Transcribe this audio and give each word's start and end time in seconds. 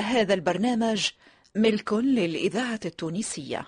هذا 0.00 0.34
البرنامج 0.34 1.10
ملك 1.56 1.92
للإذاعة 1.92 2.80
التونسية. 2.84 3.66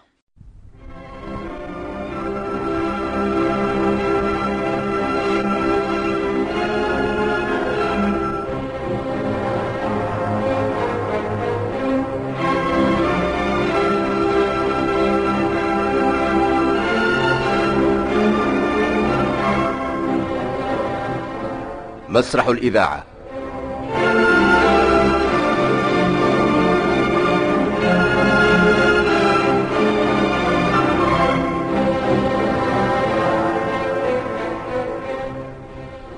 مسرح 22.08 22.46
الإذاعة. 22.46 23.13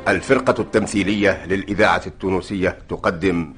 الفرقة 0.09 0.61
التمثيلية 0.61 1.47
للإذاعة 1.47 2.03
التونسية 2.07 2.79
تقدم. 2.89 3.53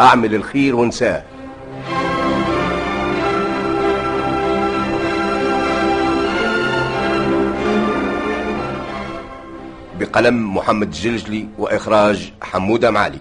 أعمل 0.00 0.34
الخير 0.34 0.76
وانساه. 0.76 1.22
بقلم 10.00 10.54
محمد 10.54 10.86
الجلجلي 10.86 11.48
وإخراج 11.58 12.32
حمودة 12.42 12.90
معالي. 12.90 13.20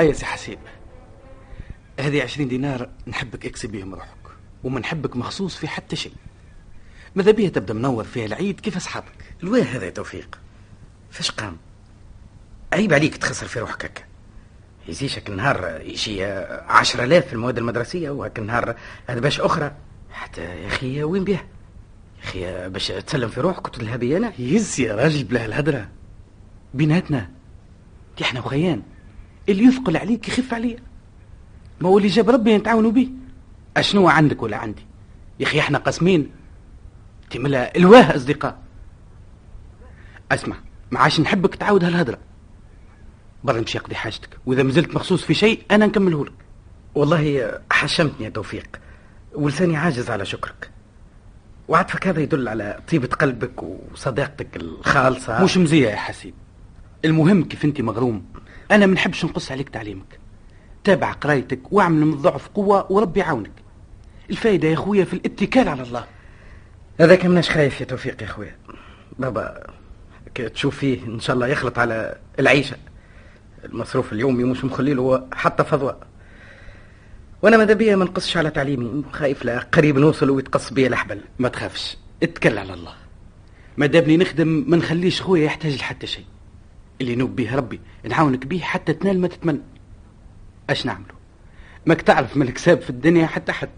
أي 0.00 0.14
سي 0.14 0.26
حسيب 0.26 0.58
هذه 2.00 2.22
عشرين 2.22 2.48
دينار 2.48 2.88
نحبك 3.06 3.46
اكسب 3.46 3.70
بيهم 3.70 3.94
روحك 3.94 4.16
وما 4.64 4.80
نحبك 4.80 5.16
مخصوص 5.16 5.56
في 5.56 5.68
حتى 5.68 5.96
شيء. 5.96 6.12
ماذا 7.14 7.30
بيها 7.30 7.50
تبدأ 7.50 7.74
منور 7.74 8.04
فيها 8.04 8.26
العيد؟ 8.26 8.60
كيف 8.60 8.76
أصحابك؟ 8.76 9.34
الواه 9.42 9.62
هذا 9.62 9.84
يا 9.84 9.90
توفيق. 9.90 10.38
فاش 11.10 11.30
قام؟ 11.30 11.56
عيب 12.72 12.92
عليك 12.92 13.16
تخسر 13.16 13.46
في 13.46 13.60
روحك 13.60 13.84
هكا. 13.84 14.02
يزيشك 14.88 15.28
النهار 15.28 15.80
يجي 15.80 16.24
عشرة 16.24 17.04
آلاف 17.04 17.26
في 17.26 17.32
المواد 17.32 17.58
المدرسية 17.58 18.10
وهك 18.10 18.38
النهار 18.38 18.76
هذا 19.06 19.20
باش 19.20 19.40
أخرى. 19.40 19.74
حتى 20.10 20.40
يا 20.40 20.66
أخي 20.66 21.02
وين 21.02 21.24
بيها؟ 21.24 21.44
يا 22.18 22.22
أخي 22.24 22.68
باش 22.68 22.88
تسلم 22.88 23.28
في 23.28 23.40
روحك 23.40 23.66
وتلهبي 23.66 24.16
أنا 24.16 24.32
يز 24.38 24.80
يا 24.80 24.94
راجل 24.94 25.24
بلا 25.24 25.44
الهدرة 25.44 25.88
بيناتنا. 26.74 27.30
إحنا 28.22 28.40
وخيان 28.40 28.82
اللي 29.48 29.64
يثقل 29.64 29.96
عليك 29.96 30.28
يخف 30.28 30.54
عليا. 30.54 30.78
ما 31.80 31.88
هو 31.88 31.98
اللي 31.98 32.08
جاب 32.08 32.30
ربي 32.30 32.56
نتعاونوا 32.56 32.90
بيه 32.90 33.08
أشنو 33.76 34.08
عندك 34.08 34.42
ولا 34.42 34.56
عندي؟ 34.56 34.86
يا 35.40 35.46
أخي 35.46 35.60
إحنا 35.60 35.78
قاسمين. 35.78 36.30
تملا 37.30 37.76
الواه 37.76 38.16
أصدقاء. 38.16 38.58
أسمع 40.32 40.56
ما 40.90 41.00
عادش 41.00 41.20
نحبك 41.20 41.54
تعاود 41.54 41.84
هالهدرة. 41.84 42.18
برا 43.44 43.58
نمشي 43.60 43.78
اقضي 43.78 43.94
حاجتك. 43.94 44.38
وإذا 44.46 44.62
مازلت 44.62 44.94
مخصوص 44.94 45.24
في 45.24 45.34
شيء 45.34 45.62
أنا 45.70 45.86
نكمله 45.86 46.24
لك. 46.24 46.32
والله 46.94 47.52
حشمتني 47.70 48.24
يا 48.24 48.30
توفيق. 48.30 48.80
ولساني 49.34 49.76
عاجز 49.76 50.10
على 50.10 50.24
شكرك. 50.24 50.70
وعطفك 51.68 52.06
هذا 52.06 52.20
يدل 52.20 52.48
على 52.48 52.80
طيبة 52.90 53.08
قلبك 53.08 53.62
وصداقتك 53.62 54.56
الخالصة. 54.56 55.44
مش 55.44 55.56
مزية 55.56 55.88
يا 55.88 55.96
حسيب. 55.96 56.34
المهم 57.04 57.44
كيف 57.44 57.64
أنت 57.64 57.80
مغروم. 57.80 58.24
أنا 58.70 58.86
ما 58.86 58.94
نحبش 58.94 59.24
نقص 59.24 59.52
عليك 59.52 59.68
تعليمك. 59.68 60.18
تابع 60.84 61.12
قرايتك 61.12 61.72
واعمل 61.72 62.06
من 62.06 62.12
الضعف 62.12 62.48
قوة 62.48 62.92
وربي 62.92 63.20
يعاونك. 63.20 63.52
الفايدة 64.30 64.68
يا 64.68 64.76
خويا 64.76 65.04
في 65.04 65.14
الاتكال 65.14 65.68
على 65.68 65.82
الله. 65.82 66.04
هذاك 67.00 67.26
مناش 67.26 67.50
خايف 67.50 67.80
يا 67.80 67.86
توفيق 67.86 68.22
يا 68.22 68.26
خويا 68.26 68.56
بابا 69.18 69.66
كي 70.34 70.48
تشوف 70.48 70.78
فيه 70.78 71.06
إن 71.06 71.20
شاء 71.20 71.34
الله 71.34 71.46
يخلط 71.46 71.78
على 71.78 72.18
العيشة. 72.38 72.76
المصروف 73.64 74.12
اليومي 74.12 74.44
مش 74.44 74.64
مخلي 74.64 74.94
له 74.94 75.26
حتى 75.32 75.64
فضواء 75.64 76.06
وأنا 77.42 77.56
ماذا 77.56 77.74
بيا 77.74 77.96
ما 77.96 78.04
نقصش 78.04 78.36
على 78.36 78.50
تعليمي؟ 78.50 79.04
خايف 79.12 79.44
لا 79.44 79.58
قريب 79.58 79.98
نوصل 79.98 80.30
ويتقص 80.30 80.72
بيا 80.72 80.88
الحبل 80.88 81.20
ما 81.38 81.48
تخافش 81.48 81.96
اتكل 82.22 82.58
على 82.58 82.74
الله. 82.74 82.92
ما 83.76 83.86
دامني 83.86 84.16
نخدم 84.16 84.64
ما 84.68 84.76
نخليش 84.76 85.22
خويا 85.22 85.44
يحتاج 85.44 85.76
لحتى 85.76 86.06
شيء. 86.06 86.24
اللي 87.00 87.16
نوب 87.16 87.36
به 87.36 87.56
ربي 87.56 87.80
نعاونك 88.08 88.46
به 88.46 88.58
حتى 88.58 88.92
تنال 88.92 89.20
ما 89.20 89.28
تتمنى. 89.28 89.60
اش 90.70 90.86
نعملوا 90.86 91.16
ماك 91.86 92.02
تعرف 92.02 92.36
من 92.36 92.48
الكساب 92.48 92.80
في 92.80 92.90
الدنيا 92.90 93.26
حتى 93.26 93.52
حد. 93.52 93.68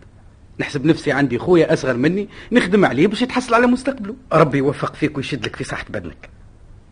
نحسب 0.60 0.84
نفسي 0.84 1.12
عندي 1.12 1.38
خويا 1.38 1.72
أصغر 1.72 1.96
مني 1.96 2.28
نخدم 2.52 2.84
عليه 2.84 3.06
باش 3.06 3.22
يتحصل 3.22 3.54
على 3.54 3.66
مستقبله. 3.66 4.14
ربي 4.32 4.58
يوفق 4.58 4.94
فيك 4.94 5.16
ويشد 5.16 5.46
لك 5.46 5.56
في 5.56 5.64
صحة 5.64 5.84
بدنك. 5.90 6.30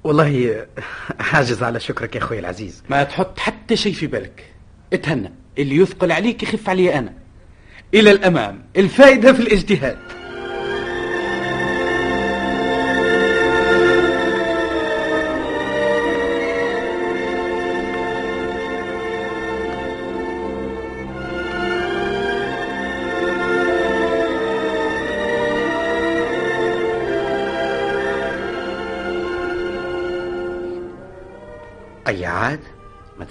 والله 0.04 0.66
حاجز 1.20 1.62
على 1.62 1.80
شكرك 1.80 2.16
يا 2.16 2.20
خويا 2.20 2.40
العزيز. 2.40 2.82
ما 2.90 3.02
تحط 3.02 3.38
حتى 3.38 3.76
شيء 3.76 3.92
في 3.92 4.06
بالك. 4.06 4.44
اتهنى 4.92 5.32
اللي 5.58 5.76
يثقل 5.76 6.12
عليك 6.12 6.42
يخف 6.42 6.68
علي 6.68 6.98
أنا. 6.98 7.12
إلى 7.94 8.10
الأمام 8.10 8.64
الفائدة 8.76 9.32
في 9.32 9.40
الاجتهاد. 9.40 9.98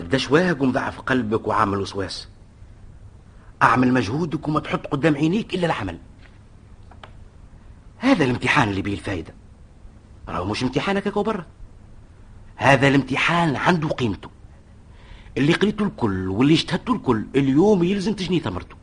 تبداش 0.10 0.32
واهق 0.32 0.62
ومضعف 0.62 1.00
قلبك 1.00 1.48
وعامل 1.48 1.78
وسواس. 1.78 2.28
أعمل 3.62 3.94
مجهودك 3.94 4.48
وما 4.48 4.60
تحط 4.60 4.88
قدام 4.88 5.16
عينيك 5.16 5.56
إلا 5.56 5.66
العمل. 5.66 6.00
هذا 7.98 8.24
الامتحان 8.24 8.70
اللي 8.70 8.82
بيه 8.82 8.94
الفايدة. 8.94 9.34
راهو 10.30 10.46
مش 10.46 10.64
امتحانك 10.64 11.08
هكا 11.08 11.22
برا 11.22 11.46
هذا 12.56 12.88
الامتحان 12.88 13.56
عنده 13.56 13.88
قيمته. 13.88 14.30
اللي 15.38 15.54
قريته 15.54 15.86
الكل 15.86 16.28
واللي 16.30 16.54
اجتهدته 16.54 16.94
الكل 16.94 17.26
اليوم 17.36 17.84
يلزم 17.84 18.14
تجني 18.14 18.40
ثمرته. 18.40 18.76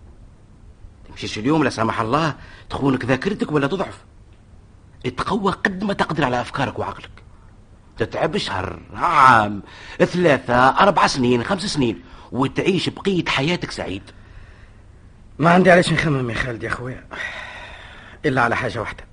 تمشيش 1.08 1.38
اليوم 1.38 1.64
لا 1.64 1.70
سمح 1.70 2.00
الله 2.00 2.34
تخونك 2.70 3.04
ذاكرتك 3.04 3.52
ولا 3.52 3.66
تضعف. 3.66 4.04
اتقوى 5.06 5.52
قد 5.52 5.84
ما 5.84 5.92
تقدر 5.92 6.24
على 6.24 6.40
أفكارك 6.40 6.78
وعقلك. 6.78 7.25
تتعب 7.98 8.36
شهر. 8.36 8.80
عام 8.94 9.62
ثلاثة 9.98 10.54
أربع 10.54 11.06
سنين 11.06 11.44
خمس 11.44 11.62
سنين 11.62 12.02
وتعيش 12.32 12.88
بقية 12.88 13.24
حياتك 13.24 13.70
سعيد. 13.70 14.02
ما 15.38 15.50
عندي 15.50 15.70
علاش 15.70 15.92
نخمم 15.92 16.30
يا 16.30 16.34
خالد 16.34 16.62
يا 16.62 16.70
خويا. 16.70 17.04
إلا 18.26 18.42
على 18.42 18.56
حاجة 18.56 18.80
واحدة. 18.80 19.04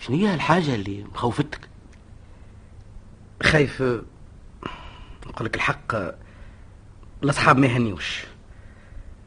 شنو 0.00 0.16
هي 0.16 0.34
الحاجة 0.34 0.74
اللي 0.74 1.04
مخوفتك؟ 1.14 1.60
خايف 3.42 3.82
نقول 5.26 5.46
لك 5.46 5.56
الحق 5.56 5.94
الأصحاب 7.22 7.58
ما 7.58 7.66
يهنيوش. 7.66 8.24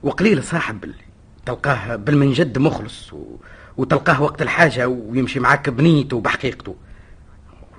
وقليل 0.03 0.37
الصاحب 0.37 0.83
اللي 0.83 1.03
تلقاه 1.45 1.95
بالمنجد 1.95 2.57
مخلص 2.57 3.13
و... 3.13 3.35
وتلقاه 3.77 4.21
وقت 4.21 4.41
الحاجة 4.41 4.87
ويمشي 4.87 5.39
معاك 5.39 5.69
بنيته 5.69 6.17
وبحقيقته. 6.17 6.75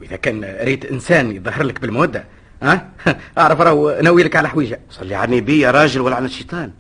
واذا 0.03 0.17
كان 0.17 0.45
ريت 0.45 0.85
إنسان 0.85 1.37
يظهر 1.37 1.63
لك 1.63 1.81
بالمودة 1.81 2.25
ها؟ 2.63 2.89
أعرف 3.39 3.61
راهو 3.61 4.01
ناوي 4.03 4.23
لك 4.23 4.37
على 4.37 4.49
حويجة. 4.49 4.81
صلي 4.91 5.15
على 5.15 5.37
النبي 5.37 5.61
يا 5.61 5.71
راجل 5.71 6.01
ولا 6.01 6.17
على 6.17 6.25
الشيطان. 6.25 6.73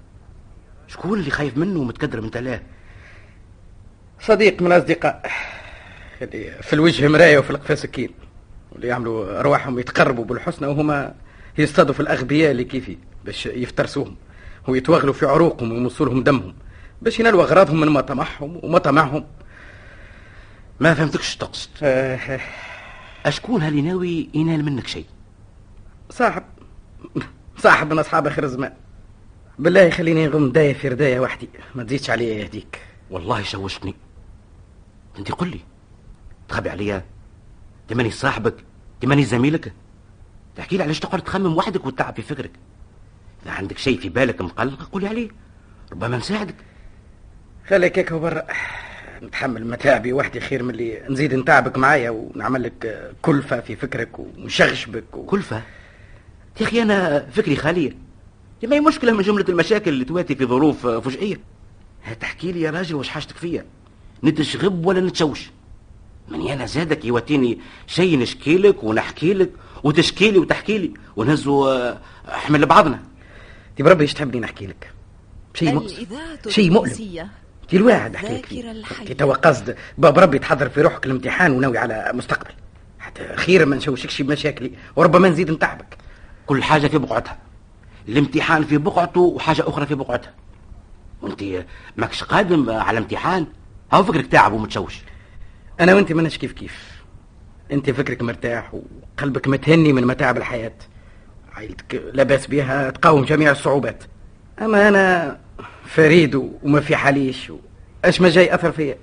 شكون 0.89 1.19
اللي 1.19 1.31
خايف 1.31 1.57
منه 1.57 1.81
ومتكدر 1.81 2.21
من 2.21 2.31
تلاه؟ 2.31 2.61
صديق 4.21 4.63
من 4.63 4.67
الأصدقاء 4.67 5.31
اللي 6.23 6.51
في 6.63 6.73
الوجه 6.73 7.09
مراية 7.09 7.39
وفي 7.39 7.51
القفا 7.51 7.75
سكين. 7.75 8.11
واللي 8.73 8.89
يعملوا 8.89 9.41
أرواحهم 9.41 9.79
يتقربوا 9.79 10.25
بالحسنى 10.25 10.69
وهما 10.69 11.15
يصطادوا 11.59 11.95
في 11.95 12.01
الأغبياء 12.01 12.51
اللي 12.51 12.65
كيفي 12.65 12.97
باش 13.25 13.47
يفترسوهم 13.47 14.17
ويتوغلوا 14.69 15.15
في 15.15 15.27
عروقهم 15.27 15.73
ويمصوا 15.73 16.07
لهم 16.07 16.23
دمهم 16.23 16.55
باش 17.03 17.21
ينالوا 17.21 17.43
أغراضهم 17.43 17.81
من 17.81 17.89
مطمعهم 17.89 18.61
ومطمعهم. 18.63 19.25
ما 20.81 20.95
فهمتكش 20.95 21.37
تقصد 21.37 21.71
اشكون 23.27 23.63
هاللي 23.63 23.83
ناوي 23.83 24.29
ينال 24.35 24.65
منك 24.65 24.87
شيء. 24.87 25.07
صاحب 26.11 26.43
صاحب 27.59 27.93
من 27.93 27.99
أصحاب 27.99 28.27
آخر 28.27 28.45
الزمان. 28.45 28.73
بالله 29.59 29.81
يخليني 29.81 30.27
نغم 30.27 30.53
داية 30.53 30.75
في 30.75 30.89
رداية 30.89 31.21
وحدي 31.21 31.49
ما 31.75 31.85
تزيدش 31.85 32.11
عليا 32.11 32.35
يهديك 32.35 32.81
والله 33.11 33.43
شوشتني. 33.43 33.95
أنت 35.19 35.33
قل 35.33 35.49
لي 35.49 35.61
تخبي 36.49 36.71
عليا؟ 36.71 37.05
تماني 37.89 38.11
صاحبك 38.11 38.55
تماني 39.01 39.25
زميلك؟ 39.25 39.73
تحكي 40.57 40.77
لي 40.77 40.83
علاش 40.83 41.01
تقعد 41.01 41.23
تخمم 41.23 41.57
وحدك 41.57 41.87
وتتعب 41.87 42.15
في 42.15 42.23
فكرك؟ 42.23 42.51
إذا 43.43 43.53
عندك 43.53 43.79
شيء 43.79 43.99
في 43.99 44.09
بالك 44.09 44.41
مقلق 44.41 44.83
قولي 44.83 45.09
عليه. 45.09 45.31
ربما 45.93 46.17
نساعدك. 46.17 46.57
خليك 47.69 47.99
هيك 47.99 48.13
برا 48.13 48.47
نتحمل 49.23 49.67
متاعبي 49.67 50.13
وحدي 50.13 50.41
خير 50.41 50.63
من 50.63 50.71
اللي 50.71 51.03
نزيد 51.09 51.35
نتعبك 51.35 51.79
معايا 51.79 52.11
ونعمل 52.11 52.63
لك 52.63 53.11
كلفة 53.23 53.61
في 53.61 53.77
فكرك 53.77 54.19
ونشغشبك 54.19 55.05
و... 55.17 55.23
كلفة؟ 55.23 55.63
يا 56.61 56.67
أخي 56.67 56.83
أنا 56.83 57.27
فكري 57.33 57.57
خالية. 57.57 57.97
ما 58.63 58.77
هي 58.77 58.81
مشكلة 58.81 59.13
من 59.13 59.23
جملة 59.23 59.45
المشاكل 59.49 59.91
اللي 59.91 60.05
تواتي 60.05 60.35
في 60.35 60.47
ظروف 60.47 60.87
فجئية؟ 60.87 61.41
تحكي 62.21 62.53
لي 62.53 62.61
يا 62.61 62.71
راجل 62.71 62.95
واش 62.95 63.09
حاجتك 63.09 63.37
فيا. 63.37 63.65
نتشغب 64.25 64.87
ولا 64.87 65.01
نتشوش؟ 65.01 65.51
مني 66.29 66.53
أنا 66.53 66.67
زادك 66.67 67.05
يواتيني 67.05 67.59
شيء 67.87 68.19
نشكي 68.19 68.59
لك 68.59 68.85
ونحكي 68.85 69.35
لك 69.35 69.51
وتشكي 69.85 70.31
لي 70.31 70.39
وتحكي 70.39 70.79
لي 70.79 70.95
ونهزوا 71.17 71.91
آه، 71.91 71.99
حمل 72.29 72.67
بعضنا. 72.67 73.03
تي 73.77 73.83
بربي 73.83 74.03
إيش 74.03 74.15
تحبني 74.15 74.41
نحكي 74.41 74.67
لك؟ 74.67 74.91
شيء 75.55 75.79
الإذاعة 75.79 76.39
شيء 76.49 76.71
مؤلم. 76.71 77.29
تي 77.73 77.79
الواحد 77.79 78.15
احكي 78.15 78.63
لك 78.63 78.87
فيه 78.87 79.15
توا 79.15 79.35
قصد 79.35 79.77
باب 79.99 80.19
ربي 80.19 80.39
تحضر 80.39 80.69
في 80.69 80.81
روحك 80.83 81.07
الامتحان 81.07 81.53
وناوي 81.53 81.79
على 81.79 82.11
مستقبل. 82.15 82.51
حتى 82.99 83.37
خير 83.37 83.67
ما 83.67 83.77
نشوشكش 83.77 84.23
بمشاكلي 84.23 84.73
وربما 84.97 85.29
نزيد 85.29 85.51
نتعبك. 85.51 85.97
كل 86.47 86.63
حاجة 86.63 86.87
في 86.87 86.99
بقعتها. 86.99 87.39
الامتحان 88.09 88.65
في 88.65 88.79
بقعته 88.79 89.21
وحاجة 89.21 89.69
أخرى 89.69 89.87
في 89.87 89.95
بقعتها. 89.95 90.33
وأنت 91.23 91.45
ماكش 91.97 92.25
قادم 92.25 92.71
على 92.71 92.99
امتحان؟ 92.99 93.47
هاو 93.93 94.05
فكرك 94.05 94.27
تعب 94.27 94.53
ومتشوش؟ 94.53 95.03
أنا 95.81 95.95
وأنت 95.95 96.13
مناش 96.13 96.39
كيف 96.39 96.53
كيف. 96.53 97.03
أنت 97.73 97.91
فكرك 97.91 98.23
مرتاح 98.23 98.75
وقلبك 98.75 99.49
متهني 99.49 99.93
من 99.93 100.07
متاعب 100.07 100.37
الحياة. 100.37 100.75
عائلتك 101.53 102.03
لاباس 102.13 102.47
بها 102.47 102.91
تقاوم 102.91 103.25
جميع 103.25 103.51
الصعوبات. 103.51 104.05
أما 104.63 104.89
أنا 104.89 105.39
فريد 105.85 106.35
وما 106.35 106.81
في 106.81 106.97
حاليش. 106.97 107.53
اش 108.05 108.21
ما 108.21 108.29
جاي 108.29 108.55
أثر 108.55 108.73
فيا؟ 108.73 108.97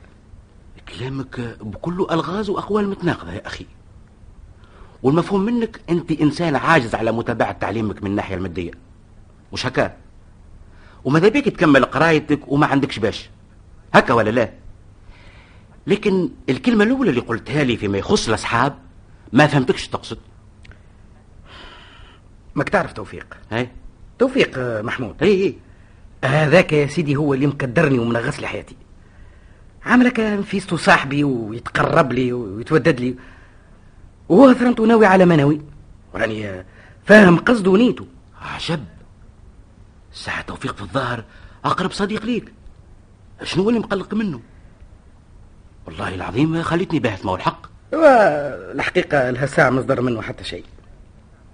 كلامك 0.97 1.57
بكل 1.61 2.07
ألغاز 2.11 2.49
وأقوال 2.49 2.89
متناقضة 2.89 3.33
يا 3.33 3.47
أخي. 3.47 3.65
والمفهوم 5.03 5.41
منك 5.41 5.81
أنت 5.89 6.11
إنسان 6.11 6.55
عاجز 6.55 6.95
على 6.95 7.11
متابعة 7.11 7.51
تعليمك 7.51 8.03
من 8.03 8.09
الناحية 8.09 8.35
المادية. 8.35 8.71
مش 9.53 9.65
هكا؟ 9.65 9.97
وماذا 11.05 11.27
بيك 11.27 11.45
تكمل 11.45 11.85
قرايتك 11.85 12.51
وما 12.51 12.67
عندكش 12.67 12.99
باش؟ 12.99 13.29
هكا 13.93 14.13
ولا 14.13 14.29
لا؟ 14.29 14.53
لكن 15.87 16.29
الكلمة 16.49 16.83
الأولى 16.83 17.09
اللي 17.09 17.21
قلتها 17.21 17.63
لي 17.63 17.77
فيما 17.77 17.97
يخص 17.97 18.27
الأصحاب 18.27 18.79
ما 19.33 19.47
فهمتكش 19.47 19.87
تقصد. 19.87 20.17
ماك 22.55 22.69
تعرف 22.69 22.93
توفيق؟ 22.93 23.37
هاي 23.51 23.69
توفيق 24.19 24.59
محمود. 24.59 25.15
هي 25.21 25.45
هي 25.45 25.53
هذاك 26.25 26.73
يا 26.73 26.87
سيدي 26.87 27.15
هو 27.15 27.33
اللي 27.33 27.47
مقدرني 27.47 27.99
ومنغص 27.99 28.39
لي 28.39 28.47
حياتي. 28.47 28.75
عامله 29.85 30.09
كان 30.09 30.43
فيستو 30.43 30.77
صاحبي 30.77 31.23
ويتقرب 31.23 32.11
لي 32.13 32.33
ويتودد 32.33 32.99
لي. 32.99 33.15
وهو 34.29 34.53
ثرنتو 34.53 34.85
ناوي 34.85 35.05
على 35.05 35.25
ما 35.25 35.35
ناوي 35.35 35.61
وراني 36.13 36.65
فاهم 37.05 37.37
قصده 37.37 37.71
ونيته. 37.71 38.05
عجب 38.41 38.85
ساعة 40.13 40.41
توفيق 40.41 40.75
في 40.75 40.81
الظاهر 40.81 41.23
أقرب 41.65 41.91
صديق 41.91 42.25
ليك. 42.25 42.53
شنو 43.43 43.69
اللي 43.69 43.79
مقلق 43.79 44.13
منه؟ 44.13 44.41
والله 45.85 46.15
العظيم 46.15 46.61
خليتني 46.61 46.99
باهت 46.99 47.25
ما 47.25 47.31
هو 47.31 47.35
الحق. 47.35 47.67
والحقيقة 47.93 49.29
لها 49.29 49.45
ساعة 49.45 49.69
مصدر 49.69 50.01
منه 50.01 50.21
حتى 50.21 50.43
شيء. 50.43 50.63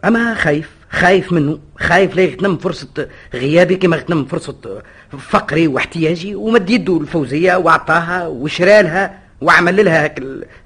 أما 0.06 0.34
خايف 0.34 0.75
خايف 0.96 1.32
منه 1.32 1.60
خايف 1.80 2.16
لا 2.16 2.22
يغتنم 2.22 2.58
فرصة 2.58 3.08
غيابي 3.34 3.76
كما 3.76 3.98
غتنم 3.98 4.26
فرصة 4.26 4.84
فقري 5.20 5.68
واحتياجي 5.68 6.36
ومد 6.36 6.70
يده 6.70 6.98
الفوزية 6.98 7.56
وعطاها 7.56 8.28
وشرالها 8.28 9.20
وعمل 9.42 9.86
لها 9.86 10.16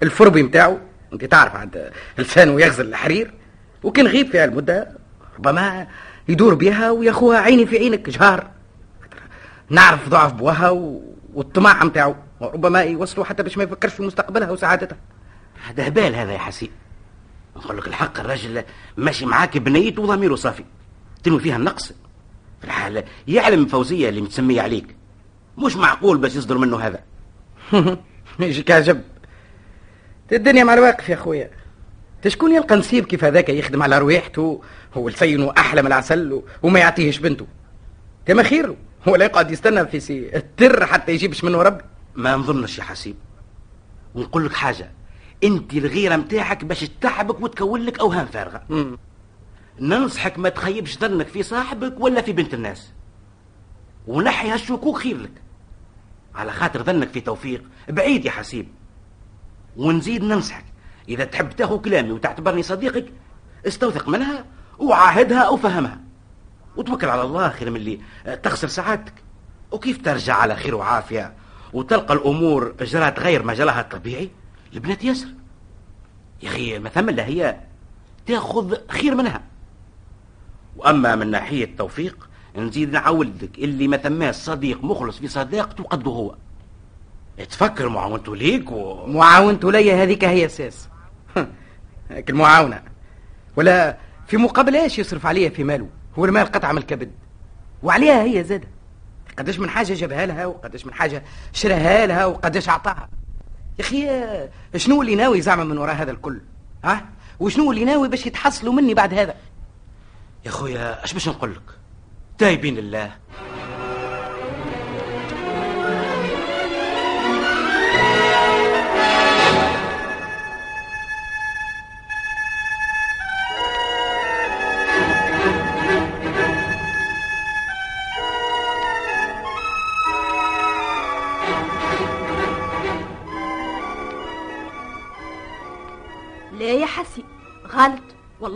الفربي 0.03 0.43
متاعه 0.43 0.77
أنت 1.13 1.25
تعرف 1.25 1.55
عند 1.55 1.91
لسانه 2.17 2.61
يغزل 2.61 2.87
الحرير 2.87 3.33
وكان 3.83 4.07
غيب 4.07 4.31
في 4.31 4.39
هالمدة 4.39 4.87
ربما 5.37 5.87
يدور 6.29 6.53
بها 6.53 6.91
وياخوها 6.91 7.39
عيني 7.39 7.65
في 7.65 7.77
عينك 7.77 8.09
جهار. 8.09 8.47
نعرف 9.69 10.09
ضعف 10.09 10.33
بوها. 10.33 10.69
والطماع 11.33 11.83
متاعه 11.83 12.15
وربما 12.39 12.81
يوصلوا 12.81 13.25
حتى 13.25 13.43
باش 13.43 13.57
ما 13.57 13.63
يفكرش 13.63 13.93
في 13.93 14.03
مستقبلها 14.03 14.51
وسعادتها. 14.51 14.97
هذا 15.67 15.87
هبال 15.87 16.15
هذا 16.15 16.31
يا 16.31 16.37
حسين. 16.37 16.69
نقول 17.55 17.77
لك 17.77 17.87
الحق 17.87 18.19
الراجل 18.19 18.63
ماشي 18.97 19.25
معاك 19.25 19.57
بنيته 19.57 20.01
وضميره 20.01 20.35
صافي. 20.35 20.63
تنوي 21.23 21.39
فيها 21.39 21.55
النقص. 21.55 21.87
في 22.59 22.65
الحالة 22.65 23.03
يعلم 23.27 23.65
فوزية 23.65 24.09
اللي 24.09 24.21
متسمية 24.21 24.61
عليك. 24.61 24.95
مش 25.57 25.75
معقول 25.75 26.17
بس 26.17 26.35
يصدر 26.35 26.57
منه 26.57 26.79
هذا. 26.79 26.99
يجيك 28.39 28.71
عجب 28.71 29.01
الدنيا 30.31 30.63
مع 30.63 30.73
الواقف 30.73 31.09
يا 31.09 31.15
خويا 31.15 31.51
تشكون 32.21 32.55
يلقى 32.55 32.75
نسيب 32.75 33.05
كيف 33.05 33.23
هذاك 33.23 33.49
يخدم 33.49 33.83
على 33.83 33.97
رواحته 33.97 34.61
هو 34.93 35.09
لسينه 35.09 35.53
أحلى 35.57 35.81
من 35.81 35.87
العسل 35.87 36.41
وما 36.63 36.79
يعطيهش 36.79 37.17
بنته. 37.17 37.47
تما 38.25 38.43
خير 38.43 38.75
هو 39.07 39.15
لا 39.15 39.25
يقعد 39.25 39.51
يستنى 39.51 39.87
في 39.87 39.99
سي 39.99 40.35
التر 40.35 40.85
حتى 40.85 41.11
يجيبش 41.11 41.43
منه 41.43 41.61
ربي. 41.61 41.83
ما 42.15 42.35
نظنش 42.35 42.77
يا 42.77 42.83
حسيب. 42.83 43.15
ونقول 44.15 44.45
لك 44.45 44.53
حاجة. 44.53 44.91
انت 45.43 45.73
الغيرة 45.73 46.15
متاعك 46.15 46.65
باش 46.65 46.79
تتعبك 46.79 47.41
وتكون 47.41 47.81
لك 47.81 47.99
أوهام 47.99 48.25
فارغة. 48.25 48.63
مم. 48.69 48.97
ننصحك 49.79 50.39
ما 50.39 50.49
تخيبش 50.49 50.97
ظنك 50.97 51.27
في 51.27 51.43
صاحبك 51.43 51.95
ولا 51.99 52.21
في 52.21 52.31
بنت 52.33 52.53
الناس. 52.53 52.91
ونحي 54.07 54.49
هالشكوك 54.49 54.97
خير 54.97 55.17
لك. 55.17 55.31
على 56.35 56.51
خاطر 56.51 56.83
ظنك 56.83 57.09
في 57.09 57.21
توفيق. 57.21 57.63
بعيد 57.89 58.25
يا 58.25 58.31
حسيب. 58.31 58.67
ونزيد 59.77 60.23
ننصحك. 60.23 60.65
إذا 61.09 61.23
تحب 61.23 61.49
تاخذ 61.49 61.81
كلامي 61.81 62.11
وتعتبرني 62.11 62.63
صديقك 62.63 63.05
استوثق 63.67 64.09
منها 64.09 64.45
وعاهدها 64.79 65.41
أو 65.41 65.57
فهمها. 65.57 65.99
وتوكل 66.77 67.09
على 67.09 67.21
الله 67.21 67.49
خير 67.49 67.69
من 67.69 67.75
اللي 67.75 67.99
تخسر 68.43 68.67
سعادتك. 68.67 69.13
وكيف 69.71 70.01
ترجع 70.01 70.35
على 70.35 70.55
خير 70.55 70.75
وعافية؟ 70.75 71.33
وتلقى 71.73 72.13
الأمور 72.13 72.75
جرات 72.81 73.19
غير 73.19 73.43
مجالها 73.43 73.81
الطبيعي؟ 73.81 74.29
البنات 74.73 75.03
يسر 75.03 75.27
يا 76.43 76.49
أخي 76.49 76.79
ما 76.79 76.89
ثم 76.89 77.09
إلا 77.09 77.25
هي 77.25 77.59
تأخذ 78.25 78.77
خير 78.89 79.15
منها. 79.15 79.41
وأما 80.77 81.15
من 81.15 81.31
ناحية 81.31 81.75
توفيق 81.77 82.29
نزيد 82.57 82.91
نعودك 82.91 83.57
اللي 83.57 83.87
ما 83.87 83.97
ثماش 83.97 84.35
صديق 84.35 84.83
مخلص 84.83 85.17
في 85.17 85.27
صداقته 85.27 85.83
قده 85.83 86.11
هو. 86.11 86.35
تفكر 87.45 87.89
معاونته 87.89 88.35
ليك 88.35 88.71
و... 88.71 89.05
معاونته 89.05 89.71
ليا 89.71 90.03
هذيك 90.03 90.25
هي 90.25 90.45
أساس 90.45 90.89
هاك 92.09 92.29
المعاونة 92.31 92.81
ولا 93.55 93.97
في 94.27 94.37
مقابل 94.37 94.75
إيش 94.75 94.99
يصرف 94.99 95.25
عليها 95.25 95.49
في 95.49 95.63
ماله؟ 95.63 95.87
هو 96.19 96.25
المال 96.25 96.45
قطعة 96.45 96.71
من 96.71 96.77
الكبد. 96.77 97.11
وعليها 97.83 98.23
هي 98.23 98.43
زادة. 98.43 98.67
قداش 99.37 99.59
من 99.59 99.69
حاجة 99.69 99.93
جابها 99.93 100.25
لها 100.25 100.45
وقداش 100.45 100.85
من 100.85 100.93
حاجة 100.93 101.23
شراها 101.53 102.05
لها 102.05 102.25
وقداش 102.25 102.69
أعطاها. 102.69 103.09
يا 103.79 103.83
أخي 103.83 104.49
شنو 104.79 105.01
اللي 105.01 105.15
ناوي 105.15 105.41
زعما 105.41 105.63
من 105.63 105.77
وراء 105.77 105.95
هذا 105.95 106.11
الكل؟ 106.11 106.41
ها؟ 106.83 107.05
وشنو 107.39 107.71
اللي 107.71 107.85
ناوي 107.85 108.07
باش 108.09 108.25
يتحصلوا 108.25 108.73
مني 108.73 108.93
بعد 108.93 109.13
هذا؟ 109.13 109.35
يا 110.45 110.51
خويا 110.51 111.03
اش 111.03 111.13
باش 111.13 111.29
نقول 111.29 111.51
لك؟ 111.51 111.61
تايبين 112.37 112.75
لله. 112.75 113.11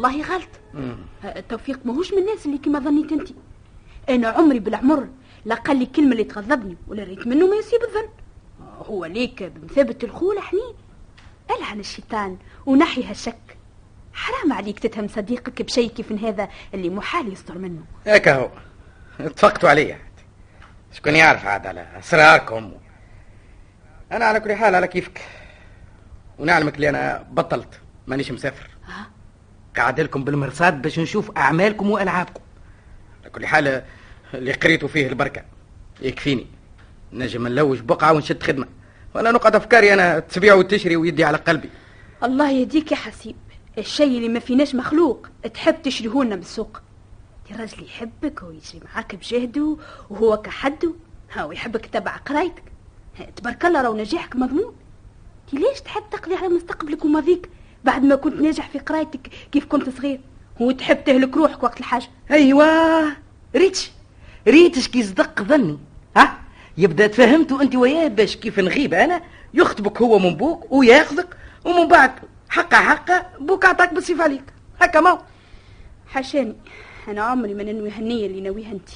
والله 0.04 0.22
غلط. 0.24 0.50
ه- 1.24 1.40
توفيق 1.40 1.80
ماهوش 1.86 2.14
من 2.14 2.20
الناس 2.20 2.46
اللي 2.46 2.58
كما 2.58 2.80
ظنيت 2.80 3.12
انت. 3.12 3.30
أنا 4.10 4.28
عمري 4.28 4.60
بالعمر 4.60 5.08
لا 5.46 5.56
قال 5.56 5.80
لي 5.80 5.86
كلمة 5.86 6.12
اللي 6.12 6.24
تغضبني 6.24 6.78
ولا 6.88 7.04
ريت 7.04 7.28
منه 7.28 7.48
ما 7.48 7.56
يصيب 7.56 7.80
الظن. 7.84 8.10
هو 8.86 9.06
ليك 9.06 9.44
بمثابة 9.44 9.96
الخول 10.04 10.40
حنين. 10.40 10.74
العن 11.58 11.80
الشيطان 11.80 12.38
ونحي 12.66 13.04
هالشك 13.04 13.58
حرام 14.14 14.54
عليك 14.54 14.80
تتهم 14.80 15.08
صديقك 15.08 15.62
بشيء 15.62 15.90
كيف 15.90 16.12
هذا 16.12 16.50
اللي 16.74 16.90
محال 16.90 17.34
يصدر 17.34 17.58
منه. 17.58 17.82
هيك 18.06 18.28
هو. 18.28 18.50
اتفقتوا 19.20 19.70
عليا 19.70 20.00
شكون 20.92 21.16
يعرف 21.16 21.46
عاد 21.46 21.68
على 21.68 21.88
أسراركم. 22.00 22.72
أنا 24.12 24.26
على 24.26 24.40
كل 24.40 24.54
حال 24.54 24.76
على 24.76 24.88
كيفك. 24.88 25.22
ونعلمك 26.40 26.76
اللي 26.76 26.90
أنا 26.90 27.26
بطلت. 27.32 27.80
مانيش 28.08 28.32
مسافر. 28.32 28.70
قاعد 29.76 30.00
لكم 30.00 30.24
بالمرصاد 30.24 30.82
باش 30.82 31.00
نشوف 31.00 31.38
أعمالكم 31.38 31.92
وألعابكم. 31.92 32.42
على 33.22 33.30
كل 33.30 33.46
حال 33.46 33.84
اللي 34.34 34.52
قريتوا 34.54 34.88
فيه 34.88 35.08
البركة 35.08 35.44
يكفيني. 36.02 36.48
نجم 37.14 37.48
نلوج 37.48 37.80
بقعة 37.80 38.14
ونشد 38.14 38.44
خدمة. 38.44 38.68
وأنا 39.16 39.32
نقعد 39.32 39.56
أفكاري 39.56 39.94
أنا 39.94 40.20
تبيع 40.20 40.54
وتشري 40.54 40.96
ويدي 40.96 41.24
على 41.24 41.38
قلبي. 41.38 41.70
الله 42.24 42.52
يهديك 42.52 42.92
يا 42.92 42.98
حسيب. 42.98 43.36
الشيء 43.78 44.18
اللي 44.18 44.30
ما 44.30 44.40
فيناش 44.40 44.76
مخلوق. 44.76 45.28
تحب 45.54 45.82
تشريهولنا 45.82 46.36
من 46.36 46.42
السوق. 46.42 46.82
يا 47.52 47.58
راجل 47.58 47.84
يحبك 47.84 48.44
ويجري 48.44 48.82
معاك 48.86 49.16
بجهده 49.16 49.78
وهو 50.10 50.38
كحده. 50.38 50.94
ها 51.34 51.46
ويحبك 51.46 51.86
تبع 51.86 52.18
قرايتك. 52.18 52.64
تبارك 53.36 53.66
الله 53.66 53.82
راهو 53.82 53.98
نجاحك 53.98 54.36
مضمون. 54.36 54.76
ليش 55.54 55.82
تحب 55.82 56.04
تقضي 56.12 56.36
على 56.36 56.48
مستقبلك 56.48 57.06
وماضيك؟ 57.06 57.50
بعد 57.84 58.04
ما 58.04 58.16
كنت 58.16 58.42
ناجح 58.42 58.70
في 58.70 58.80
قرايتك 58.80 59.30
كيف 59.52 59.66
كنت 59.66 59.90
صغير؟ 59.90 60.20
وتحب 60.60 61.04
تهلك 61.04 61.38
روحك 61.38 61.64
وقت 61.64 61.80
الحاجة. 61.80 62.08
أيوه. 62.32 63.06
ريتش. 63.56 63.92
ريتش 64.48 64.88
كي 64.88 65.04
صدق 65.04 65.42
ظني. 65.42 65.78
ها؟ 66.18 66.40
يبدأ 66.78 67.08
تفهمتوا 67.08 67.62
أنت 67.62 67.76
وياه 67.76 68.08
باش 68.08 68.36
كيف 68.36 68.60
نغيب 68.60 68.94
أنا. 68.94 69.22
يخطبك 69.54 70.02
هو 70.02 70.20
من 70.20 70.36
بوك 70.36 70.72
وياخذك. 70.72 71.38
ومن 71.66 71.88
بعد 71.88 72.12
حقه 72.50 72.78
حقه 72.78 73.26
بوك 73.40 73.66
عطاك 73.66 73.94
بالسيف 73.94 74.22
عليك. 74.22 74.44
هكا 74.82 75.00
ما 75.00 75.10
هو. 75.10 75.20
حاشاني 76.08 76.56
أنا 77.08 77.22
عمري 77.22 77.54
ما 77.54 77.64
ننوي 77.64 77.92
هالنية 77.92 78.26
اللي 78.26 78.42
ناويها 78.42 78.72
أنت. 78.72 78.90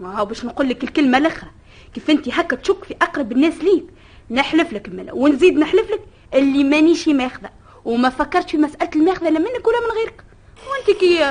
ما 0.00 0.18
هو 0.18 0.24
باش 0.24 0.44
نقول 0.44 0.68
لك 0.68 0.84
الكلمة 0.84 1.18
الاخرى 1.18 1.50
كيف 1.94 2.10
أنت 2.10 2.28
هكا 2.28 2.56
تشك 2.56 2.84
في 2.84 2.94
أقرب 3.02 3.32
الناس 3.32 3.54
ليك. 3.54 3.84
نحلف 4.30 4.72
لك 4.72 4.88
الملأ. 4.88 5.12
ونزيد 5.12 5.58
نحلف 5.58 5.90
لك 5.90 6.00
اللي 6.34 6.64
مانيش 6.64 7.08
ماخذه 7.08 7.50
وما 7.84 8.10
فكرتش 8.10 8.50
في 8.50 8.56
مساله 8.56 8.90
الماخذه 8.96 9.28
لا 9.28 9.38
منك 9.38 9.66
ولا 9.66 9.80
من 9.80 9.94
غيرك 9.98 10.24
وانت 10.70 10.98
كي 11.00 11.24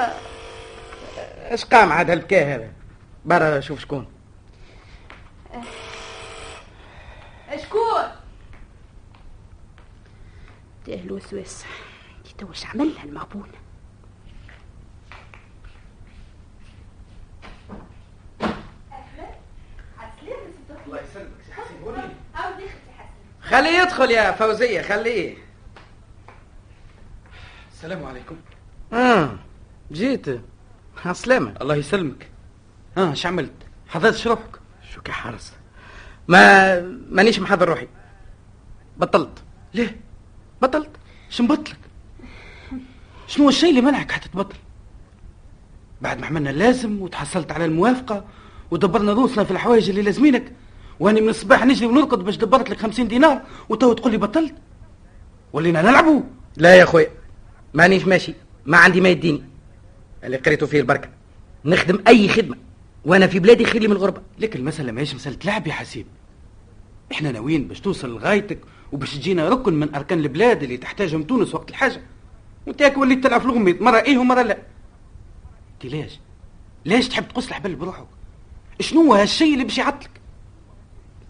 اش 1.54 1.66
قام 1.66 1.92
عاد 1.92 2.10
هالبكاء 2.10 2.56
هذا 2.56 2.72
برا 3.26 3.60
شوف 3.60 3.80
شكون 3.80 4.08
شكون 7.64 8.04
تاه 10.86 10.96
الوسواس 10.96 11.66
انت 12.18 12.40
تو 12.40 12.48
واش 12.48 12.66
عملها 12.66 13.04
المغبون 13.04 13.52
الله 20.86 21.00
يسلمك 21.02 21.44
خليه 23.42 23.82
يدخل 23.82 24.12
يا 24.12 24.32
فوزية 24.32 24.82
خليه 24.82 25.38
السلام 27.84 28.06
عليكم. 28.06 28.36
آه 28.94 29.36
جيت. 29.92 30.42
عالسلامة 31.06 31.54
الله 31.62 31.76
يسلمك. 31.76 32.30
آه 32.98 33.10
إيش 33.10 33.26
عملت؟ 33.26 33.52
حضرت 33.88 34.28
روحك؟ 34.28 34.60
شو 34.94 35.02
كحرص. 35.02 35.52
ما 36.28 36.80
مانيش 37.10 37.40
محضر 37.40 37.70
روحي. 37.70 37.88
بطلت. 38.98 39.44
ليه؟ 39.74 40.00
بطلت. 40.62 40.90
إيش 41.28 41.42
مبطلك؟ 41.42 41.78
شنو 43.28 43.50
الشيء 43.50 43.70
اللي 43.70 43.82
منعك 43.82 44.12
حتى 44.12 44.30
تبطل؟ 44.30 44.58
بعد 46.02 46.20
ما 46.20 46.28
عملنا 46.28 46.50
اللازم 46.50 47.02
وتحصلت 47.02 47.52
على 47.52 47.66
الموافقة 47.66 48.26
ودبرنا 48.72 49.14
روسنا 49.14 49.44
في 49.44 49.52
الحوايج 49.52 49.90
اللي 49.90 50.02
لازمينك 50.02 50.52
واني 51.00 51.22
من 51.22 51.30
الصباح 51.30 51.66
نجري 51.66 51.88
ونرقد 51.88 52.20
باش 52.20 52.38
دبرت 52.38 52.70
لك 52.70 52.78
خمسين 52.78 53.08
دينار 53.08 53.42
وتو 53.70 53.94
تقول 53.94 54.12
لي 54.12 54.18
بطلت؟ 54.18 54.56
ولينا 55.54 55.82
نلعبوا؟ 55.82 56.22
لا 56.58 56.76
يا 56.76 56.86
خويا 56.86 57.23
مانيش 57.74 58.06
ماشي. 58.08 58.34
ما 58.66 58.78
عندي 58.78 59.02
ما 59.02 59.10
يديني. 59.10 59.44
اللي 60.24 60.38
قريته 60.38 60.66
فيه 60.66 60.80
البركة. 60.80 61.10
نخدم 61.66 62.04
أي 62.08 62.30
خدمة. 62.30 62.58
وأنا 63.06 63.28
في 63.28 63.40
بلادي 63.40 63.66
خير 63.66 63.82
من 63.90 63.92
الغربة. 63.92 64.22
لك 64.40 64.56
المسألة 64.56 64.92
ماهيش 64.92 65.16
مسألة 65.16 65.38
لعب 65.46 65.68
يا 65.68 65.74
حسيب. 65.74 66.06
إحنا 67.12 67.32
ناويين 67.32 67.68
باش 67.68 67.80
توصل 67.82 68.10
لغايتك 68.10 68.60
وباش 68.92 69.16
تجينا 69.16 69.50
ركن 69.50 69.74
من 69.74 69.96
أركان 69.96 70.20
البلاد 70.20 70.64
اللي 70.64 70.78
تحتاجهم 70.78 71.24
تونس 71.24 71.56
وقت 71.56 71.70
الحاجة. 71.70 72.02
وأنت 72.68 72.94
وليت 72.98 73.24
تلعب 73.24 73.42
في 73.42 73.46
الغميض. 73.46 73.82
مرة 73.82 73.98
إيه 73.98 74.18
ومرة 74.18 74.42
لا. 74.42 74.58
أنت 75.74 75.94
ليش؟ 75.94 76.20
ليش 76.86 77.08
تحب 77.08 77.28
تقص 77.28 77.48
الحبل 77.48 77.76
بروحك؟ 77.76 78.08
شنو 78.80 79.14
هالشيء 79.14 79.54
اللي 79.54 79.64
باش 79.64 79.78
يعطلك؟ 79.78 80.10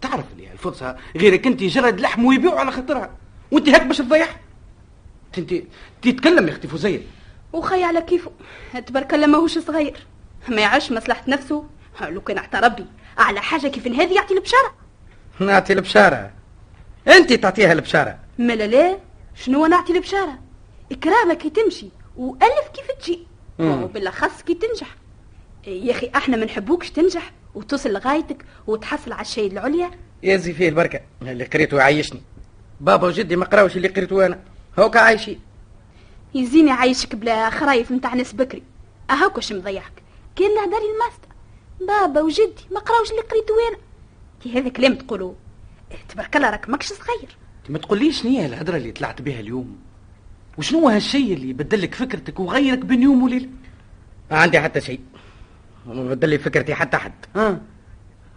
تعرف 0.00 0.24
اللي 0.32 0.52
الفرصة 0.52 0.96
غيرك 1.16 1.46
أنت 1.46 1.62
جرد 1.62 2.00
لحم 2.00 2.24
ويبيعوا 2.24 2.60
على 2.60 2.70
خاطرها. 2.70 3.10
وأنت 3.50 3.68
هيك 3.68 3.82
باش 3.82 3.98
تضيعها. 3.98 4.40
انت 5.38 5.54
تتكلم 6.04 6.48
يا 6.48 6.52
أختي 6.52 6.68
فوزية. 6.68 7.00
وخي 7.52 7.84
على 7.84 8.02
كيفه. 8.02 8.30
تبارك 8.86 9.14
الله 9.14 9.26
ماهوش 9.26 9.58
صغير. 9.58 10.06
ما 10.48 10.60
يعيش 10.60 10.92
مصلحة 10.92 11.22
نفسه. 11.28 11.64
لو 12.00 12.20
كان 12.20 12.38
أعطى 12.38 12.58
ربي. 12.58 12.86
على 13.18 13.40
حاجة 13.40 13.68
كيف 13.68 13.86
هذه 13.86 14.14
يعطي 14.14 14.34
البشارة. 14.34 14.74
نعطي 15.40 15.72
البشارة. 15.72 16.30
أنت 17.08 17.32
تعطيها 17.32 17.72
البشارة. 17.72 18.18
ملا 18.38 18.66
لا. 18.66 18.98
شنو 19.34 19.66
نعطي 19.66 19.92
البشارة؟ 19.92 20.38
إكرامك 20.92 21.38
كي 21.38 21.50
تمشي 21.50 21.88
وألف 22.16 22.68
كيف 22.74 22.90
تجي. 23.00 23.26
مم. 23.58 23.82
وبالأخص 23.82 24.42
كي 24.42 24.54
تنجح. 24.54 24.96
يا 25.66 25.92
أخي 25.92 26.10
إحنا 26.16 26.36
ما 26.36 26.44
نحبوكش 26.44 26.90
تنجح 26.90 27.32
وتصل 27.54 27.92
لغايتك 27.92 28.44
وتحصل 28.66 29.12
على 29.12 29.22
الشيء 29.22 29.52
العليا. 29.52 29.90
يزي 30.22 30.52
فيه 30.52 30.68
البركة. 30.68 31.00
اللي 31.22 31.44
قريته 31.44 31.76
يعيشني. 31.76 32.22
بابا 32.80 33.06
وجدي 33.06 33.36
ما 33.36 33.44
قراوش 33.44 33.76
اللي 33.76 33.88
قريته 33.88 34.26
أنا. 34.26 34.38
هوكا 34.78 35.00
عايشين 35.00 35.40
يزيني 36.34 36.70
عايشك 36.70 37.14
بلا 37.14 37.50
خرايف 37.50 37.92
نتاع 37.92 38.14
ناس 38.14 38.32
بكري. 38.32 38.62
أهاك 39.10 39.36
واش 39.36 39.52
مضيعك؟ 39.52 40.02
كان 40.36 40.48
له 40.54 40.64
داري 40.64 40.84
الماستر. 40.94 41.28
بابا 41.80 42.20
وجدي 42.20 42.64
ما 42.70 42.80
قراوش 42.80 43.10
اللي 43.10 43.22
قريته 43.22 43.54
أنا 43.68 43.78
تي 44.42 44.58
هذا 44.58 44.68
كلام 44.68 44.94
تقولوا 44.94 45.32
إيه، 45.90 45.98
تبارك 46.08 46.36
الله 46.36 46.50
راك 46.50 46.68
ماكش 46.68 46.86
صغير. 46.86 47.36
ما 47.68 47.78
تقوليش 47.78 48.22
شنو 48.22 48.30
هي 48.30 48.46
الهدرة 48.46 48.76
اللي 48.76 48.92
طلعت 48.92 49.22
بها 49.22 49.40
اليوم. 49.40 49.76
وشنو 50.58 50.78
هو 50.78 50.88
هالشيء 50.88 51.34
اللي 51.34 51.52
بدل 51.52 51.82
لك 51.82 51.94
فكرتك 51.94 52.40
وغيرك 52.40 52.78
بين 52.78 53.02
يوم 53.02 53.22
وليلة 53.22 53.48
ما 54.30 54.38
عندي 54.38 54.60
حتى 54.60 54.80
شيء. 54.80 55.00
وما 55.86 56.14
بدل 56.14 56.28
لي 56.28 56.38
فكرتي 56.38 56.74
حتى 56.74 56.96
حد. 56.96 57.12
ها؟ 57.36 57.60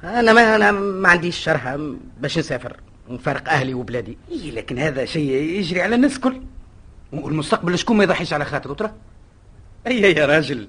أنا 0.03 0.33
ما 0.33 0.55
أنا 0.55 0.71
ما 0.71 1.09
عنديش 1.09 1.37
شرحة 1.37 1.95
باش 2.19 2.37
نسافر 2.37 2.79
ونفارق 3.09 3.49
أهلي 3.49 3.73
وبلادي. 3.73 4.17
إيه 4.31 4.51
لكن 4.51 4.79
هذا 4.79 5.05
شيء 5.05 5.31
يجري 5.31 5.81
على 5.81 5.95
الناس 5.95 6.15
الكل. 6.15 6.41
والمستقبل 7.13 7.77
شكون 7.77 7.97
ما 7.97 8.03
يضحيش 8.03 8.33
على 8.33 8.45
خاطره 8.45 8.73
ترى 8.73 8.93
أي 9.87 10.01
يا 10.01 10.25
راجل. 10.25 10.67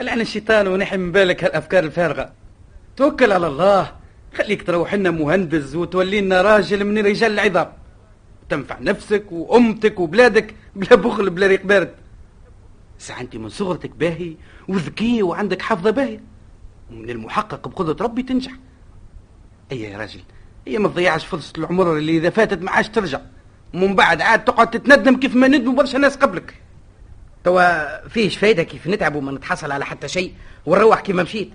العن 0.00 0.20
الشيطان 0.20 0.66
ونحي 0.68 0.96
من 0.96 1.12
بالك 1.12 1.44
هالأفكار 1.44 1.84
الفارغة. 1.84 2.32
توكل 2.96 3.32
على 3.32 3.46
الله. 3.46 3.92
خليك 4.34 4.62
تروح 4.62 4.94
لنا 4.94 5.10
مهندس 5.10 5.74
وتولي 5.74 6.20
لنا 6.20 6.42
راجل 6.42 6.84
من 6.84 6.98
رجال 6.98 7.32
العظام. 7.32 7.72
تنفع 8.48 8.78
نفسك 8.80 9.32
وأمتك 9.32 10.00
وبلادك 10.00 10.54
بلا 10.76 10.96
بخل 10.96 11.30
بلا 11.30 11.46
ريق 11.46 11.66
بارد 11.66 11.94
ساعة 12.98 13.20
أنت 13.20 13.36
من 13.36 13.48
صغرتك 13.48 13.90
باهي 13.90 14.34
وذكي 14.68 15.22
وعندك 15.22 15.62
حافظه 15.62 15.90
باهيه 15.90 16.20
ومن 16.90 17.10
المحقق 17.10 17.68
بقدرة 17.68 18.04
ربي 18.04 18.22
تنجح. 18.22 18.52
أي 19.72 19.80
يا 19.80 19.98
راجل 19.98 20.20
هي 20.66 20.78
ما 20.78 20.88
تضيعش 20.88 21.26
فرصة 21.26 21.52
العمر 21.58 21.96
اللي 21.96 22.16
إذا 22.16 22.30
فاتت 22.30 22.62
ما 22.62 22.70
عادش 22.70 22.88
ترجع. 22.88 23.20
ومن 23.74 23.94
بعد 23.94 24.22
عاد 24.22 24.44
تقعد 24.44 24.70
تتندم 24.70 25.16
كيف 25.16 25.36
ما 25.36 25.48
ندموا 25.48 25.74
برشا 25.74 25.96
ناس 25.96 26.16
قبلك. 26.16 26.54
توا 27.44 28.08
فيش 28.08 28.36
فايدة 28.36 28.62
كيف 28.62 28.86
نتعب 28.86 29.14
وما 29.14 29.32
نتحصل 29.32 29.72
على 29.72 29.84
حتى 29.84 30.08
شيء 30.08 30.34
ونروح 30.66 31.00
كيما 31.00 31.22
مشيت. 31.22 31.50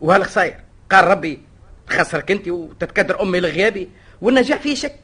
وهالخساير 0.00 0.60
قال 0.90 1.04
ربي 1.04 1.42
تخسرك 1.86 2.30
انت 2.30 2.48
وتتكدر 2.48 3.22
أمي 3.22 3.40
لغيابي 3.40 3.88
والنجاح 4.20 4.60
فيه 4.60 4.74
شك. 4.74 5.00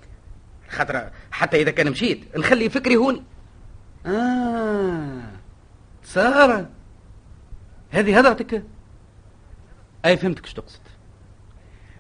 خاطر 0.69 1.11
حتى 1.31 1.63
إذا 1.63 1.71
كان 1.71 1.91
مشيت 1.91 2.37
نخلي 2.37 2.71
فكري 2.71 2.97
هوني. 2.97 3.23
آه 4.07 5.21
سارة 6.05 6.69
هذه 7.91 8.19
هدرتك 8.19 8.63
أي 10.05 10.17
فهمتك 10.17 10.47
شو 10.47 10.55
تقصد. 10.55 10.81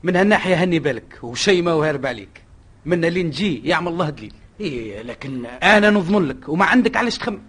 من 0.02 0.16
هالناحية 0.16 0.54
هني 0.54 0.78
بالك 0.78 1.18
وشي 1.22 1.62
ما 1.62 1.70
هو 1.70 1.82
هارب 1.82 2.06
عليك. 2.06 2.42
من 2.84 3.04
اللي 3.04 3.22
نجي 3.22 3.68
يعمل 3.68 3.88
الله 3.88 4.10
دليل. 4.10 4.34
إيه 4.60 5.02
لكن 5.02 5.46
أنا 5.46 5.90
نضمن 5.90 6.28
لك 6.28 6.48
وما 6.48 6.64
عندك 6.64 6.96
علاش 6.96 7.18
تخمم. 7.18 7.42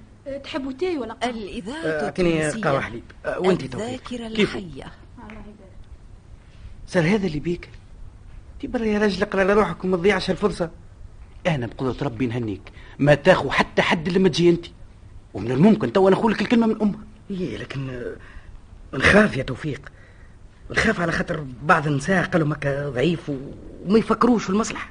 تحبوا 0.44 0.72
تاي 0.72 0.98
ولا 0.98 1.14
قهوة؟ 1.14 1.34
الإذاعة 1.36 1.86
اعطيني 1.86 2.48
التونسية 2.48 2.70
قهوة 2.70 2.80
حليب. 2.82 3.04
أه، 3.26 3.40
وأنت 3.40 3.66
تو 3.66 3.80
الذاكرة 3.80 4.28
كيف؟ 4.30 4.56
الحية. 4.56 4.92
صار 6.88 7.04
هذا 7.04 7.28
اللي 7.28 7.40
بيك. 7.40 7.70
تي 8.60 8.68
برا 8.68 8.86
يا 8.86 9.00
راجل 9.00 9.24
اقرأ 9.24 9.44
لروحك 9.44 9.84
وما 9.84 9.98
تضيعش 9.98 10.30
الفرصة. 10.30 10.70
أنا 11.48 11.68
بقدرة 11.68 11.96
ربي 12.02 12.28
نهنيك. 12.28 12.62
ما 13.00 13.16
تاخو 13.16 13.50
حتى 13.50 13.82
حد 13.82 14.10
لما 14.10 14.30
تجي 14.30 14.50
أنت. 14.50 14.66
ومن 15.34 15.52
الممكن 15.52 15.94
تو 15.94 16.10
نقول 16.10 16.32
لك 16.32 16.42
الكلمة 16.42 16.68
من 16.68 16.82
أمها. 16.82 17.00
إيه 17.32 17.58
لكن 17.58 18.02
نخاف 18.94 19.38
يا 19.38 19.44
توفيق. 19.44 19.92
نخاف 20.72 21.00
على 21.00 21.12
خاطر 21.12 21.46
بعض 21.64 21.88
النساء 21.88 22.26
قالوا 22.26 22.48
مكا 22.48 22.90
ضعيف 22.90 23.30
وما 23.86 24.00
يفكروش 24.00 24.44
في 24.44 24.50
المصلحة. 24.50 24.90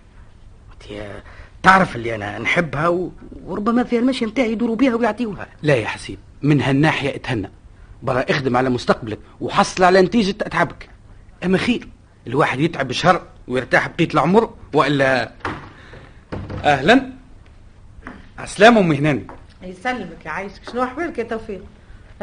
آه، 0.92 1.22
تعرف 1.64 1.96
اللي 1.96 2.14
أنا 2.14 2.38
نحبها 2.38 2.88
و... 2.88 3.12
وربما 3.46 3.84
فيها 3.84 4.00
المشي 4.00 4.26
نتاعي 4.26 4.52
يدوروا 4.52 4.76
بيها 4.76 4.94
ويعطيوها. 4.94 5.46
لا 5.62 5.74
يا 5.74 5.86
حسيب 5.86 6.18
من 6.42 6.60
هالناحية 6.60 7.16
اتهنى. 7.16 7.50
برا 8.02 8.24
اخدم 8.30 8.56
على 8.56 8.70
مستقبلك 8.70 9.18
وحصل 9.40 9.84
على 9.84 10.02
نتيجة 10.02 10.34
اتعبك 10.40 10.88
أما 11.44 11.58
خير 11.58 11.88
الواحد 12.26 12.60
يتعب 12.60 12.92
شهر 12.92 13.22
ويرتاح 13.48 13.88
بقية 13.88 14.08
العمر 14.14 14.54
والا 14.72 15.32
أهلا. 16.64 17.10
عسلامة 18.38 18.80
ام 18.80 18.92
هناني. 18.92 19.26
يسلمك 19.62 20.24
يعيشك 20.24 20.70
شنو 20.70 20.82
أحوالك 20.82 21.18
يا 21.18 21.24
توفيق؟ 21.24 21.62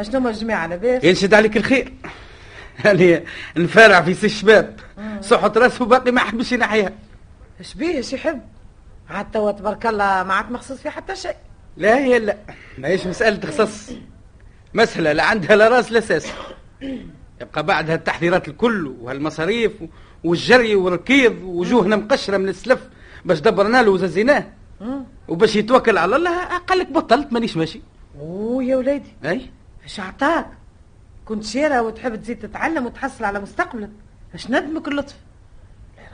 شنو 0.02 0.20
ما 0.20 0.30
الجماعة 0.30 0.66
لاباس 0.66 1.04
ينشد 1.04 1.34
عليك 1.34 1.56
الخير. 1.56 1.92
يعني 2.84 3.24
نفارع 3.56 4.02
في 4.02 4.14
سي 4.14 4.26
الشباب. 4.26 4.76
صحة 5.20 5.52
راسه 5.56 5.84
باقي 5.84 6.12
ما 6.12 6.20
حبش 6.20 6.52
ينحيها 6.52 6.92
اش 7.60 7.74
بيه 7.74 7.98
اش 7.98 8.12
يحب؟ 8.12 8.40
عاد 9.12 9.30
توا 9.30 9.52
تبارك 9.52 9.86
الله 9.86 10.22
ما 10.22 10.34
عاد 10.34 10.50
مخصوص 10.50 10.78
في 10.78 10.90
حتى 10.90 11.16
شيء. 11.16 11.36
لا 11.76 11.98
هي 11.98 12.18
لا. 12.18 12.36
ماهيش 12.78 13.06
مسألة 13.06 13.50
خصص 13.50 13.92
مسألة 14.74 15.12
لا 15.12 15.22
عندها 15.22 15.56
لا 15.56 15.68
راس 15.68 15.92
لا 15.92 16.00
ساس. 16.00 16.26
يبقى 17.40 17.62
بعدها 17.66 17.94
التحذيرات 17.94 18.48
الكل 18.48 18.86
وهالمصاريف 19.00 19.72
والجري 20.24 20.74
والركيض 20.74 21.42
وجوهنا 21.42 21.96
مقشرة 21.96 22.36
من 22.36 22.48
السلف 22.48 22.88
باش 23.24 23.40
دبرنا 23.40 23.82
له 23.82 23.90
وززيناه 23.90 24.46
وباش 25.28 25.56
يتوكل 25.56 25.98
على 25.98 26.16
الله 26.16 26.44
قال 26.58 26.78
لك 26.78 26.90
بطلت 26.90 27.32
مانيش 27.32 27.56
ماشي. 27.56 27.80
أوه 28.20 28.64
يا 28.64 28.76
ولادي. 28.76 29.12
أي؟ 29.24 29.50
اش 29.84 30.00
عطاك 30.00 30.46
كنت 31.24 31.44
شيرة 31.44 31.82
وتحب 31.82 32.16
تزيد 32.16 32.38
تتعلم 32.38 32.86
وتحصل 32.86 33.24
على 33.24 33.40
مستقبلك. 33.40 33.90
اش 34.34 34.50
ندمك 34.50 34.88
اللطف؟ 34.88 35.16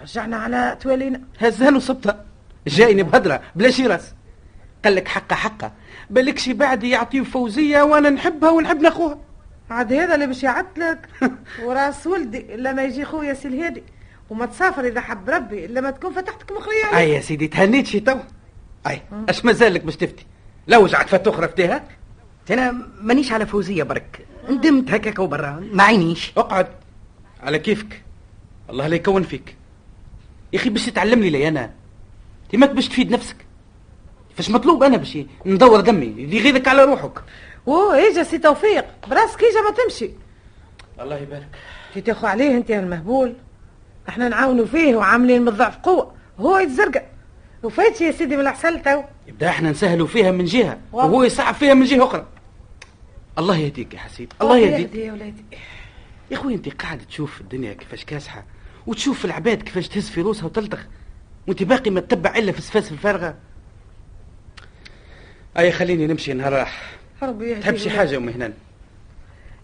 رجعنا 0.02 0.37
على 0.37 0.76
توالينا. 0.81 1.21
هزها 1.38 1.76
وصبتها 1.76 2.25
جايني 2.68 3.02
بهدرة 3.02 3.40
بلا 3.54 3.70
شي 3.70 3.87
راس. 3.87 4.14
قال 4.84 4.94
لك 4.94 5.08
حقه 5.08 5.37
حقه. 5.37 5.72
بالك 6.10 6.38
شي 6.38 6.52
بعد 6.52 6.84
يعطيه 6.84 7.22
فوزية 7.22 7.82
وأنا 7.82 8.10
نحبها 8.10 8.50
ونحب 8.50 8.80
ناخوها. 8.80 9.18
عاد 9.70 9.92
هذا 9.92 10.14
اللي 10.14 10.26
باش 10.26 10.42
يعطلك. 10.42 11.08
وراس 11.64 12.06
ولدي 12.06 12.46
لما 12.56 12.84
يجي 12.84 13.04
خويا 13.04 13.34
سي 13.34 13.48
الهادي. 13.48 13.82
وما 14.30 14.46
تسافر 14.46 14.84
إذا 14.84 15.00
حب 15.00 15.30
ربي 15.30 15.66
لما 15.66 15.90
تكون 15.90 16.12
فتحتك 16.12 16.52
عليك. 16.52 16.94
أي 16.94 17.10
يا 17.10 17.20
سيدي 17.20 17.48
تهنيت 17.48 17.87
شي 17.87 18.00
تو. 18.00 18.18
أي 18.87 19.02
أش 19.28 19.44
مازالك 19.44 19.84
باش 19.84 19.96
تفتي؟ 19.96 20.26
لو 20.68 20.82
وجعت 20.82 21.08
فات 21.08 21.28
أخرى 21.28 21.48
فتيها؟ 21.48 21.84
أنا 22.50 22.88
مانيش 23.00 23.32
على 23.32 23.46
فوزية 23.46 23.82
برك. 23.82 24.26
ندمت 24.50 24.90
هكاك 24.90 25.18
وبرا. 25.18 25.68
ما 25.72 25.82
عينيش. 25.82 26.32
أقعد. 26.37 26.66
على 27.42 27.58
كيفك؟ 27.58 28.02
الله 28.70 28.87
لا 28.87 28.96
يكون 28.96 29.22
فيك. 29.22 29.56
يا 30.52 30.58
أخي 30.58 30.70
باش 30.70 30.87
تتعلمني 30.87 31.30
لي 31.30 31.48
أنا. 31.48 31.70
انت 32.49 32.57
ماك 32.57 32.71
باش 32.71 32.88
تفيد 32.88 33.11
نفسك. 33.11 33.37
فاش 34.37 34.50
مطلوب 34.50 34.83
أنا 34.83 34.97
باش 34.97 35.19
ندور 35.47 35.81
دمي 35.81 36.07
اللي 36.07 36.40
غيرك 36.40 36.69
على 36.69 36.85
روحك. 36.85 37.23
اوه 37.69 38.09
اجا 38.09 38.23
سي 38.23 38.38
توفيق. 38.38 38.85
براسك 39.09 39.45
اجا 39.45 39.61
ما 39.61 39.71
تمشي. 39.71 40.11
الله 41.00 41.17
يبارك. 41.17 41.49
كي 41.95 42.00
تاخو 42.00 42.26
عليه 42.26 42.57
أنت 42.57 42.71
يا 42.71 42.81
المهبول. 42.81 43.35
إحنا 44.09 44.28
نعاونوا 44.28 44.67
فيه 44.67 44.97
وعاملين 44.97 45.43
من 45.43 45.49
الضعف 45.49 45.76
قوة. 45.76 46.14
وهو 46.38 46.59
يتزرقع. 46.59 47.02
وفايتش 47.62 48.00
يا 48.00 48.13
سيدي 48.13 48.37
من 48.37 48.43
العسل 48.43 48.82
تو 48.82 49.02
يبدأ 49.26 49.49
إحنا 49.49 49.71
نسهلوا 49.71 50.06
فيها 50.06 50.30
من 50.30 50.45
جهة 50.45 50.78
والله. 50.93 51.11
وهو 51.11 51.23
يصعب 51.23 51.54
فيها 51.54 51.75
من 51.75 51.84
جهة 51.84 52.04
أخرى. 52.04 52.26
الله 53.39 53.56
يهديك 53.56 53.95
يا 53.95 53.99
حسيب. 53.99 54.32
الله 54.43 54.58
يهديك. 54.58 54.91
يهدي 54.91 55.00
يا 55.00 55.13
ولادي. 55.13 55.45
يا 56.30 56.37
أخوي 56.37 56.54
أنت 56.54 56.82
قاعد 56.82 56.99
تشوف 56.99 57.41
الدنيا 57.41 57.73
كيفاش 57.73 58.04
كاسحة 58.04 58.45
وتشوف 58.87 59.25
العباد 59.25 59.63
كيفاش 59.63 59.89
تهز 59.89 60.11
في 60.11 60.21
روسها 60.21 60.45
وتلطخ. 60.45 60.87
وانت 61.49 61.63
باقي 61.63 61.91
ما 61.91 62.00
تتبع 62.00 62.37
إلا 62.37 62.52
في 62.52 62.58
السفاس 62.58 62.93
الفارغة؟ 62.93 63.34
أي 65.58 65.73
خليني 65.73 66.06
نمشي 66.06 66.32
نهار 66.32 66.52
راح. 66.52 66.82
ربي 67.23 67.54
تحب 67.54 67.76
شي 67.76 67.91
حاجة 67.91 68.17
ام 68.17 68.28
هنان 68.28 68.52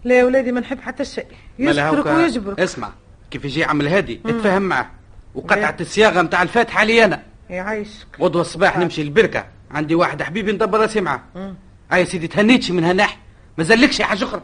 لا 0.03 0.19
يا 0.19 0.23
ولادي 0.23 0.51
ما 0.51 0.59
نحب 0.59 0.79
حتى 0.79 1.05
شيء 1.05 1.25
يشكرك. 1.59 2.05
ويجبرك. 2.05 2.59
اسمع 2.59 2.91
كيف 3.31 3.45
يجي 3.45 3.63
عم 3.63 3.81
الهادي 3.81 4.21
اتفاهم 4.25 4.61
معه 4.61 4.91
وقطعت 5.35 5.81
الصياغة 5.81 6.21
نتاع 6.21 6.41
الفاتحة 6.41 6.83
لي 6.83 7.05
أنا. 7.05 7.23
يعيشك 7.49 8.07
غدوه 8.19 8.41
الصباح 8.41 8.77
نمشي 8.77 9.01
البركه 9.01 9.45
عندي 9.71 9.95
واحد 9.95 10.23
حبيبي 10.23 10.51
ندبر 10.51 10.79
راسي 10.79 11.01
معاه. 11.01 11.21
أي 11.93 11.99
يا 11.99 12.05
سيدي 12.05 12.27
تهنيتش 12.27 12.71
من 12.71 12.83
هالناحيه 12.83 13.17
ما 13.57 13.63
زلكش 13.63 14.01
حاجة 14.01 14.23
أخرى. 14.23 14.41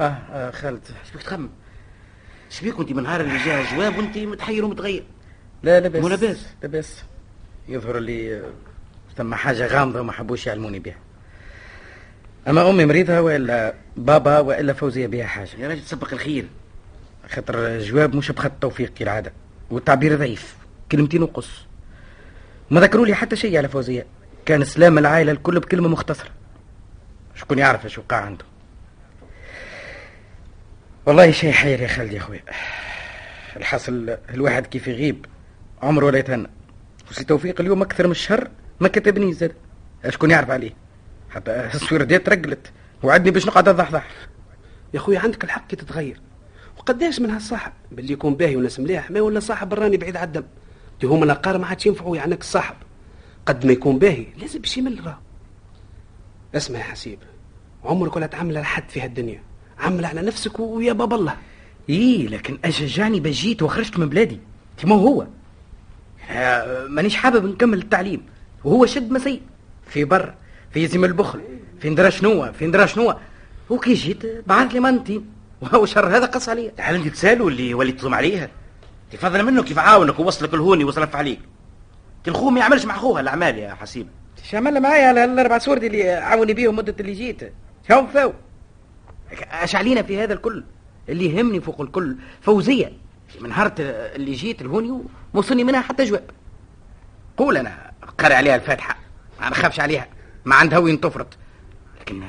آه, 0.00 0.18
آه 0.32 0.50
خالد. 0.50 0.80
شبيك 1.10 1.22
تخمم؟ 1.22 1.50
شبيك 2.50 2.78
وانت 2.78 2.92
من 2.92 3.02
نهار 3.02 3.20
اللي 3.20 3.44
جاء 3.44 3.74
جواب 3.74 3.98
وانت 3.98 4.18
متحير 4.18 4.64
ومتغير. 4.64 5.04
لا 5.62 5.80
لاباس. 5.80 6.02
مو 6.02 6.08
لاباس. 6.08 6.46
لاباس. 6.62 7.02
يظهر 7.68 7.98
لي 7.98 8.36
آه، 8.36 8.50
ثم 9.16 9.34
حاجة 9.34 9.66
غامضة 9.66 10.00
وما 10.00 10.12
حبوش 10.12 10.46
يعلموني 10.46 10.78
بها. 10.78 10.96
أما 12.48 12.70
أمي 12.70 12.84
مريضة 12.84 13.20
وإلا 13.20 13.74
بابا 13.96 14.38
وإلا 14.38 14.72
فوزية 14.72 15.06
بها 15.06 15.26
حاجة. 15.26 15.50
يا 15.58 15.68
راجل 15.68 15.84
تسبق 15.84 16.12
الخير. 16.12 16.46
خاطر 17.28 17.66
الجواب 17.66 18.14
مش 18.14 18.32
بخط 18.32 18.52
توفيق 18.60 18.94
كالعادة. 18.94 19.32
والتعبير 19.70 20.16
ضعيف. 20.16 20.56
كلمتين 20.92 21.22
وقص. 21.22 21.66
ما 22.70 22.80
ذكروا 22.80 23.06
لي 23.06 23.14
حتى 23.14 23.36
شيء 23.36 23.58
على 23.58 23.68
فوزية. 23.68 24.06
كان 24.46 24.64
سلام 24.64 24.98
العائلة 24.98 25.32
الكل 25.32 25.60
بكلمة 25.60 25.88
مختصرة. 25.88 26.30
شكون 27.34 27.58
يعرف 27.58 27.84
إيش 27.84 27.98
وقع 27.98 28.16
عنده. 28.16 28.44
والله 31.06 31.30
شيء 31.30 31.52
حير 31.52 31.80
يا 31.80 31.88
خالد 31.88 32.12
يا 32.12 32.20
خويا. 32.20 32.42
الحاصل 33.56 34.16
الواحد 34.34 34.66
كيف 34.66 34.88
يغيب؟ 34.88 35.26
عمره 35.82 36.06
ولا 36.06 36.18
يتهنى. 36.18 36.48
وسي 37.10 37.24
توفيق 37.24 37.60
اليوم 37.60 37.82
أكثر 37.82 38.06
من 38.06 38.10
الشهر 38.10 38.50
ما 38.80 38.88
كتبني 38.88 39.32
زاد. 39.32 39.52
شكون 40.08 40.30
يعرف 40.30 40.50
عليه؟ 40.50 40.70
حتى 41.30 41.70
السويردات 41.74 42.28
رجلت 42.28 42.72
وعدني 43.02 43.30
باش 43.30 43.46
نقعد 43.46 43.68
اضحضح 43.68 44.08
يا 44.94 44.98
خويا 44.98 45.18
عندك 45.18 45.44
الحق 45.44 45.66
كي 45.66 45.76
تتغير. 45.76 46.20
وقداش 46.78 47.20
من 47.20 47.30
هالصاحب 47.30 47.72
باللي 47.92 48.12
يكون 48.12 48.34
باهي 48.34 48.56
وناس 48.56 48.80
مليح 48.80 49.10
ما 49.10 49.20
ولا 49.20 49.40
صاحب 49.40 49.68
براني 49.68 49.96
بعيد 49.96 50.16
على 50.16 50.26
الدم. 50.26 50.44
دي 51.00 51.06
هما 51.06 51.24
الأقارب 51.24 51.60
ما 51.60 51.66
عادش 51.66 51.86
ينفعوا 51.86 52.16
يعنيك 52.16 52.40
الصاحب 52.40 52.76
قد 53.46 53.66
ما 53.66 53.72
يكون 53.72 53.98
باهي 53.98 54.26
لازم 54.36 54.60
باش 54.60 54.78
يمل 54.78 55.06
راه. 55.06 55.18
اسمع 56.54 56.78
يا 56.78 56.84
حسيب 56.84 57.18
عمرك 57.84 58.16
ولا 58.16 58.26
تعمل 58.26 58.56
على 58.56 58.66
حد 58.66 58.90
في 58.90 59.00
هالدنيا. 59.00 59.42
عمل 59.78 60.04
على 60.04 60.22
نفسك 60.22 60.60
ويا 60.60 60.92
باب 60.92 61.14
الله. 61.14 61.36
إيه 61.88 62.28
لكن 62.28 62.58
أشجعني 62.64 63.20
بجيت 63.20 63.62
وخرجت 63.62 63.98
من 63.98 64.08
بلادي. 64.08 64.40
انت 64.72 64.86
ما 64.86 64.94
هو؟ 64.94 65.26
آه، 66.30 66.86
مانيش 66.86 67.16
حابب 67.16 67.46
نكمل 67.46 67.78
التعليم. 67.78 68.22
وهو 68.64 68.86
شد 68.86 69.10
مسي 69.10 69.42
في 69.86 70.04
بر 70.04 70.34
في 70.70 70.82
يزم 70.84 71.04
البخل 71.04 71.40
في 71.80 71.90
ندرى 71.90 72.10
شنو 72.10 72.52
في 72.52 72.66
ندرى 72.66 72.88
شنو. 72.88 73.14
وكي 73.70 73.94
جيت 73.94 74.22
بعث 74.46 74.72
لي 74.72 74.80
منتين 74.80 75.26
وهو 75.60 75.86
شر 75.86 76.16
هذا 76.16 76.26
قص 76.26 76.48
عليا. 76.48 76.72
هل 76.78 76.94
انت 76.94 77.08
تسالوا 77.08 77.50
اللي 77.50 77.74
وليت 77.74 78.00
تلوم 78.00 78.14
عليها. 78.14 78.50
تفضل 79.12 79.42
منه 79.42 79.62
كيف 79.62 79.78
عاونك 79.78 80.18
ووصلك 80.18 80.54
الهوني 80.54 80.84
وصرف 80.84 81.16
عليك. 81.16 81.40
انت 82.18 82.28
الخو 82.28 82.50
ما 82.50 82.60
يعملش 82.60 82.84
مع 82.84 82.96
اخوها 82.96 83.20
الأعمال 83.20 83.58
يا 83.58 83.74
حسيب. 83.74 84.08
عمل 84.54 84.80
معايا 84.80 85.08
على 85.08 85.24
الأربع 85.24 85.58
سورد 85.58 85.84
اللي 85.84 86.10
عاوني 86.10 86.54
بيهم 86.54 86.76
مدة 86.76 86.94
اللي 87.00 87.12
جيت. 87.12 87.52
هم 87.90 88.06
فاو. 88.06 88.32
اش 89.32 89.76
علينا 89.76 90.02
في 90.02 90.22
هذا 90.22 90.32
الكل 90.32 90.64
اللي 91.08 91.26
يهمني 91.34 91.60
فوق 91.60 91.80
الكل. 91.80 92.16
فوزية. 92.40 92.92
من 93.40 93.48
نهار 93.48 93.72
اللي 93.78 94.32
جيت 94.32 94.62
الهوني 94.62 95.02
وموصلني 95.34 95.64
منها 95.64 95.80
حتى 95.80 96.04
جواب. 96.04 96.30
قول 97.36 97.56
أنا 97.56 97.90
قاري 98.18 98.34
عليها 98.34 98.56
الفاتحة. 98.56 98.98
ما 99.40 99.50
نخافش 99.50 99.80
عليها. 99.80 100.08
ما 100.44 100.54
عندها 100.54 100.78
وين 100.78 101.00
تفرط. 101.00 101.26
لكن 102.00 102.22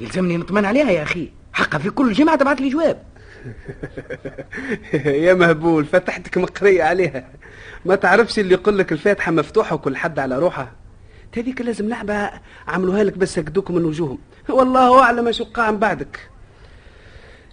يلزمني 0.00 0.36
نطمن 0.36 0.64
عليها 0.64 0.90
يا 0.90 1.02
أخي. 1.02 1.30
حقها 1.52 1.78
في 1.78 1.90
كل 1.90 2.12
جمعه 2.12 2.36
تبعث 2.36 2.60
لي 2.60 2.68
جواب. 2.68 3.02
يا 5.24 5.34
مهبول 5.34 5.84
فتحتك 5.84 6.38
مقرية 6.38 6.82
عليها. 6.82 7.28
ما 7.84 7.94
تعرفش 7.94 8.38
اللي 8.38 8.54
يقول 8.54 8.78
لك 8.78 8.92
الفاتحة 8.92 9.32
مفتوحة 9.32 9.74
وكل 9.74 9.96
حد 9.96 10.18
على 10.18 10.38
روحه؟ 10.38 10.72
هذيك 11.36 11.60
لازم 11.60 11.88
لعبة 11.88 12.30
عملوها 12.68 13.04
لك 13.04 13.18
بس 13.18 13.38
هكدوك 13.38 13.70
من 13.70 13.84
وجوههم. 13.84 14.18
والله 14.48 15.02
أعلم 15.02 15.26
إيش 15.26 15.40
وقع 15.40 15.70
من 15.70 15.78
بعدك. 15.78 16.31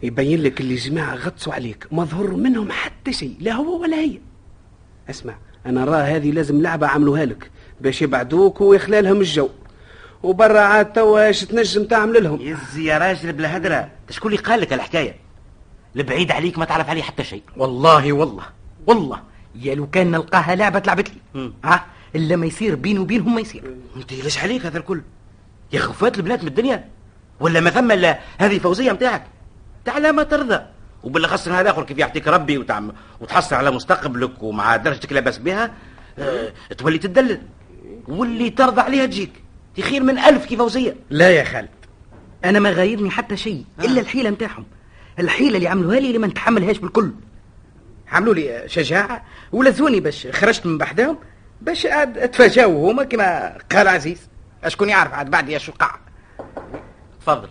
يبين 0.03 0.43
لك 0.43 0.61
اللي 0.61 0.75
جماعة 0.75 1.15
غطسوا 1.15 1.53
عليك. 1.53 1.87
ما 1.91 2.03
ظهر 2.03 2.35
منهم 2.35 2.71
حتى 2.71 3.13
شيء 3.13 3.35
لا 3.39 3.53
هو 3.53 3.81
ولا 3.81 3.97
هي. 3.97 4.19
اسمع 5.09 5.33
أنا 5.65 5.85
راه 5.85 6.01
هذه 6.01 6.31
لازم 6.31 6.61
لعبة 6.61 6.87
عملوها 6.87 7.25
لك 7.25 7.51
باش 7.81 8.01
يبعدوك 8.01 8.61
ويخلى 8.61 9.01
لهم 9.01 9.17
الجو. 9.17 9.49
وبرا 10.23 10.59
عاد 10.59 10.93
توا 10.93 11.27
إيش 11.27 11.41
تنجم 11.45 11.83
تعمل 11.83 12.23
لهم؟ 12.23 12.41
يزي 12.41 12.85
يا 12.85 12.97
راجل 12.97 13.33
بلا 13.33 13.57
هدرة. 13.57 13.91
شكون 14.09 14.31
اللي 14.31 14.43
قال 14.43 14.61
لك 14.61 14.73
الحكاية؟ 14.73 15.15
البعيد 15.95 16.31
عليك 16.31 16.57
ما 16.57 16.65
تعرف 16.65 16.89
عليه 16.89 17.01
حتى 17.01 17.23
شيء. 17.23 17.43
والله 17.57 18.13
والله 18.13 18.43
والله. 18.87 19.21
يا 19.55 19.75
لو 19.75 19.87
كان 19.87 20.11
نلقاها 20.11 20.55
لعبة 20.55 20.83
لعبت 20.87 21.09
لي. 21.09 21.51
ها؟ 21.63 21.85
إلا 22.15 22.35
ما 22.35 22.45
يصير 22.45 22.75
بيني 22.75 22.99
وبينهم 22.99 23.35
ما 23.35 23.41
يصير. 23.41 23.63
أنت 23.95 24.13
ليش 24.13 24.39
عليك 24.39 24.65
هذا 24.65 24.77
الكل؟ 24.77 25.01
يا 25.73 25.79
خفات 25.79 26.17
البنات 26.17 26.41
من 26.41 26.47
الدنيا؟ 26.47 26.89
ولا 27.39 27.59
ما 27.59 27.69
ثم 27.69 27.91
الا 27.91 28.19
هذه 28.37 28.59
فوزية 28.59 28.91
متاعك؟ 28.91 29.23
تعال 29.85 30.09
ما 30.09 30.23
ترضى. 30.23 30.59
وبالاخص 31.03 31.47
هذا 31.47 31.61
الآخر 31.61 31.83
كيف 31.83 31.97
يعطيك 31.97 32.27
ربي 32.27 32.57
وتعم 32.57 32.91
وتحصل 33.19 33.55
على 33.55 33.71
مستقبلك 33.71 34.43
ومع 34.43 34.75
درجتك 34.75 35.13
لاباس 35.13 35.37
بها 35.37 35.71
آه 36.19 36.53
تولي 36.77 36.97
تدلل 36.97 37.41
واللي 38.07 38.49
ترضى 38.49 38.81
عليها 38.81 39.05
تجيك. 39.05 39.31
دي 39.75 39.81
خير 39.81 40.03
من 40.03 40.19
ألف 40.19 40.45
كي 40.45 40.57
فوزيه 40.57 40.95
لا 41.09 41.29
يا 41.29 41.43
خالد. 41.43 41.69
أنا 42.45 42.59
ما 42.59 42.71
غايرني 42.71 43.09
حتى 43.09 43.37
شيء 43.37 43.65
إلا 43.79 44.01
الحيلة 44.01 44.29
نتاعهم. 44.29 44.65
الحيلة 45.19 45.57
اللي 45.57 45.67
عملوها 45.67 45.99
لي 45.99 46.07
اللي 46.07 46.17
ما 46.17 46.27
نتحملهاش 46.27 46.77
بالكل. 46.77 47.11
عملوا 48.11 48.33
لي 48.33 48.63
شجاعة 48.67 49.25
ولزوني 49.51 49.99
باش 49.99 50.27
خرجت 50.27 50.65
من 50.65 50.77
بحدهم 50.77 51.17
باش 51.61 51.85
عاد 51.85 52.17
اتفاجاو 52.17 52.89
هما 52.89 53.03
كما 53.03 53.57
قال 53.71 53.87
عزيز. 53.87 54.29
أشكون 54.63 54.89
يعرف 54.89 55.13
عاد 55.13 55.31
بعد 55.31 55.49
إيش 55.49 55.69
وقع 55.69 55.95
تفضل. 57.21 57.49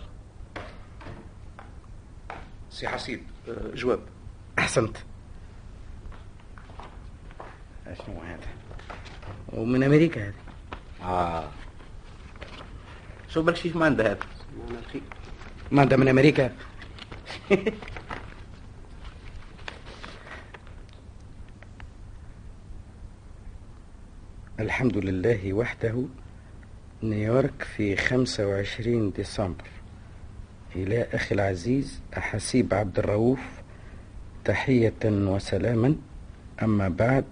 سي 2.79 2.87
حسيب 2.87 3.21
آه، 3.49 3.75
جواب. 3.75 3.99
أحسنت. 4.59 4.97
شنو 7.85 8.21
هذا؟ 8.21 8.47
ومن 9.53 9.83
أمريكا 9.83 10.27
هذه. 10.27 10.33
آه. 11.01 11.49
شو 13.29 13.41
بالك 13.41 13.55
فيه 13.55 13.77
ما 13.77 13.85
عنده 13.85 14.11
هذا 14.11 14.19
ما 15.71 15.85
ده 15.85 15.97
من 15.97 16.07
أمريكا. 16.07 16.55
الحمد 24.59 24.97
لله 24.97 25.53
وحده. 25.53 26.05
نيويورك 27.03 27.63
في 27.63 27.95
25 27.95 29.11
ديسمبر. 29.11 29.78
إلى 30.75 31.07
أخي 31.13 31.35
العزيز 31.35 31.99
أحسيب 32.17 32.73
عبد 32.73 32.99
الرؤوف 32.99 33.39
تحية 34.45 34.93
وسلاما. 35.05 35.95
أما 36.63 36.89
بعد 36.89 37.23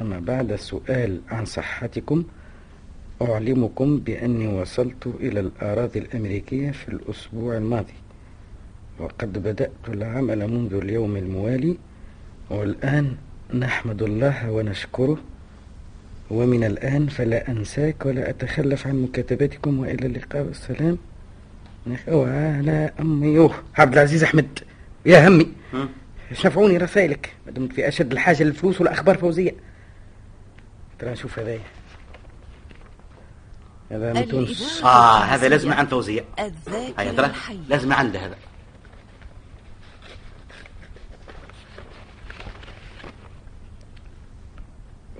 أما 0.00 0.20
بعد 0.20 0.54
سؤال 0.54 1.20
عن 1.30 1.44
صحتكم. 1.44 2.24
أعلمكم 3.22 3.98
بأني 3.98 4.48
وصلت 4.60 5.06
إلى 5.06 5.40
الأراضي 5.40 5.98
الأمريكية 5.98 6.70
في 6.70 6.88
الأسبوع 6.88 7.56
الماضي 7.56 7.94
وقد 8.98 9.38
بدأت 9.38 9.70
العمل 9.88 10.48
منذ 10.48 10.74
اليوم 10.74 11.16
الموالي 11.16 11.76
والآن 12.50 13.16
نحمد 13.54 14.02
الله 14.02 14.50
ونشكره. 14.50 15.18
ومن 16.30 16.64
الآن 16.64 17.06
فلا 17.06 17.50
أنساك 17.50 18.06
ولا 18.06 18.30
أتخلف 18.30 18.86
عن 18.86 19.02
مكاتبتكم 19.02 19.78
وإلى 19.78 20.06
اللقاء. 20.06 20.42
والسلام 20.42 20.98
وعلى 22.08 22.92
أمي 23.00 23.38
أوه 23.38 23.54
عبد 23.78 23.92
العزيز 23.92 24.24
أحمد. 24.24 24.58
يا 25.06 25.28
همي. 25.28 25.52
شفعوني 26.32 26.76
رسائلك. 26.76 27.34
ما 27.46 27.52
دمت 27.52 27.72
في 27.72 27.88
أشد 27.88 28.12
الحاجة 28.12 28.42
للفلوس 28.42 28.80
والأخبار 28.80 29.18
فوزية 29.18 29.54
ترى 30.98 31.10
نشوف 31.10 31.38
هذايا 31.38 31.60
هذا 33.90 34.12
من 34.12 34.28
تونس. 34.28 34.82
آه 34.84 35.18
هذا. 35.18 35.48
لازم 35.48 35.72
عن 35.72 35.86
فوزيه 35.86 36.24
هيا 36.98 37.12
ترى 37.12 37.30
لازم 37.68 37.92
عنده 37.92 38.26
هذا. 38.26 38.36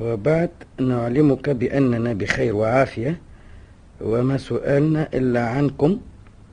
وبعد 0.00 0.50
نعلمك 0.80 1.50
بأننا 1.50 2.12
بخير 2.12 2.56
وعافية 2.56 3.20
وما 4.00 4.38
سؤالنا 4.38 5.08
إلا 5.14 5.48
عنكم. 5.48 6.00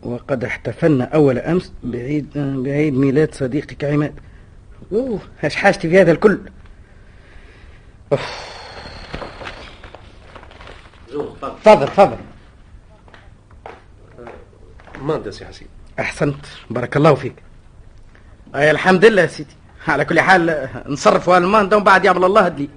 وقد 0.03 0.43
احتفلنا 0.43 1.03
أول 1.03 1.37
أمس 1.39 1.73
بعيد 1.83 2.29
بعيد 2.35 2.93
ميلاد 2.93 3.33
صديقك 3.33 3.83
عماد. 3.83 4.13
أوه 4.91 5.19
إيش 5.43 5.55
حاجتي 5.55 5.89
في 5.89 6.01
هذا 6.01 6.11
الكل. 6.11 6.39
أوف. 8.11 8.49
تفضل 11.63 11.87
تفضل. 11.87 12.17
ماندة 15.01 15.31
سي 15.31 15.45
حسيب 15.45 15.67
أحسنت 15.99 16.45
بارك 16.69 16.97
الله 16.97 17.15
فيك. 17.15 17.35
أي 18.55 18.71
الحمد 18.71 19.05
لله 19.05 19.21
يا 19.21 19.27
سيدي. 19.27 19.55
على 19.87 20.05
كل 20.05 20.19
حال 20.19 20.69
نصرفوا 20.85 21.37
المان 21.37 21.69
ده 21.69 21.77
ومن 21.77 21.85
بعد 21.85 22.05
يعمل 22.05 22.23
الله 22.23 22.41
هدلي. 22.41 22.69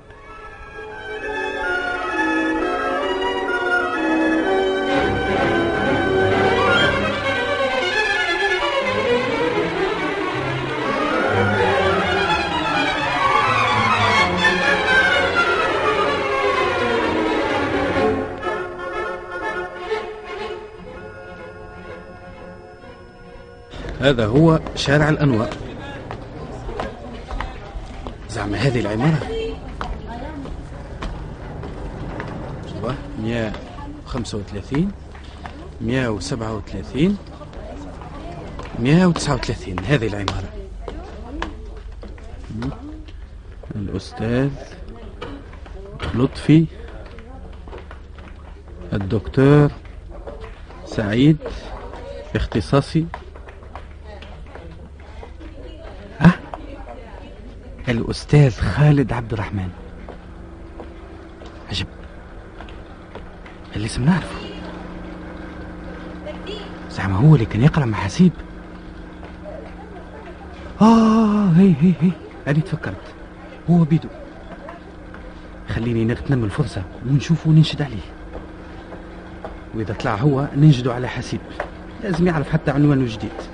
هذا 24.02 24.26
هو 24.26 24.60
شارع 24.76 25.08
الأنوار. 25.08 25.50
زعما 28.30 28.56
هذه 28.56 28.80
العمارة؟ 28.80 29.26
أيوة 32.74 32.94
135 33.22 34.92
137 35.80 37.16
139 38.78 39.76
هذه 39.84 40.06
العمارة. 40.06 40.52
الأستاذ 43.76 44.50
لطفي 46.14 46.66
الدكتور 48.92 49.70
سعيد 50.86 51.36
اختصاصي 52.36 53.06
الأستاذ 57.92 58.60
خالد 58.60 59.12
عبد 59.12 59.32
الرحمن. 59.32 59.68
عجب. 61.70 61.86
الاسم 63.76 64.04
نعرفه. 64.04 64.36
زعما 66.90 67.16
هو 67.16 67.34
اللي 67.34 67.46
كان 67.46 67.62
يقرأ 67.62 67.84
مع 67.84 67.98
حسيب 67.98 68.32
آه 70.80 71.48
هي 71.48 71.74
هي 71.80 71.92
هي. 72.00 72.10
أنا 72.48 72.60
تفكرت. 72.60 73.14
هو 73.70 73.84
بيدو. 73.84 74.08
خليني 75.68 76.04
نغتنم 76.04 76.44
الفرصة 76.44 76.82
ونشوفه 77.06 77.50
وننشد 77.50 77.82
عليه. 77.82 78.06
وإذا 79.74 79.94
طلع 79.94 80.14
هو 80.14 80.48
ننجدوا 80.56 80.92
على 80.94 81.08
حسيب 81.08 81.40
لازم 82.02 82.26
يعرف 82.26 82.50
حتى 82.50 82.70
عنوانه 82.70 83.02
الجديد. 83.02 83.51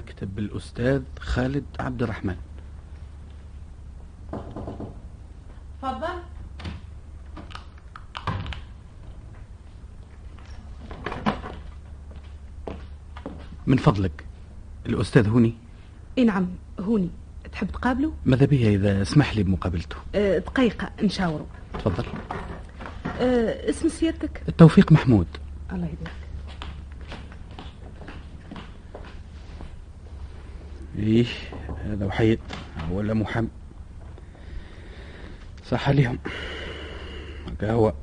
مكتب 0.00 0.38
الأستاذ 0.38 1.02
خالد 1.20 1.64
عبد 1.80 2.02
الرحمن. 2.02 2.36
تفضل. 5.82 6.08
من 13.66 13.76
فضلك. 13.76 14.24
الأستاذ 14.86 15.28
هوني؟ 15.28 15.54
إي 16.18 16.24
نعم 16.24 16.48
هوني. 16.80 17.10
تحب 17.52 17.70
تقابله 17.70 18.12
ماذا 18.24 18.46
بيا 18.46 18.70
إذا 18.70 19.02
اسمح 19.02 19.36
لي 19.36 19.42
بمقابلته؟ 19.42 19.96
أه 20.14 20.38
دقيقة 20.38 20.90
نشاوروا 21.02 21.46
تفضل. 21.74 22.04
أه 23.20 23.70
اسم 23.70 23.88
سيادتك؟ 23.88 24.42
التوفيق 24.48 24.92
محمود. 24.92 25.26
الله 25.72 25.86
يهديك 25.86 26.19
إيه 31.00 31.26
هذا 31.84 32.06
وحيد 32.06 32.40
ولا 32.90 33.14
محمد. 33.14 33.48
صح 35.66 35.88
عليهم 35.88 36.18
قهوة 37.60 37.94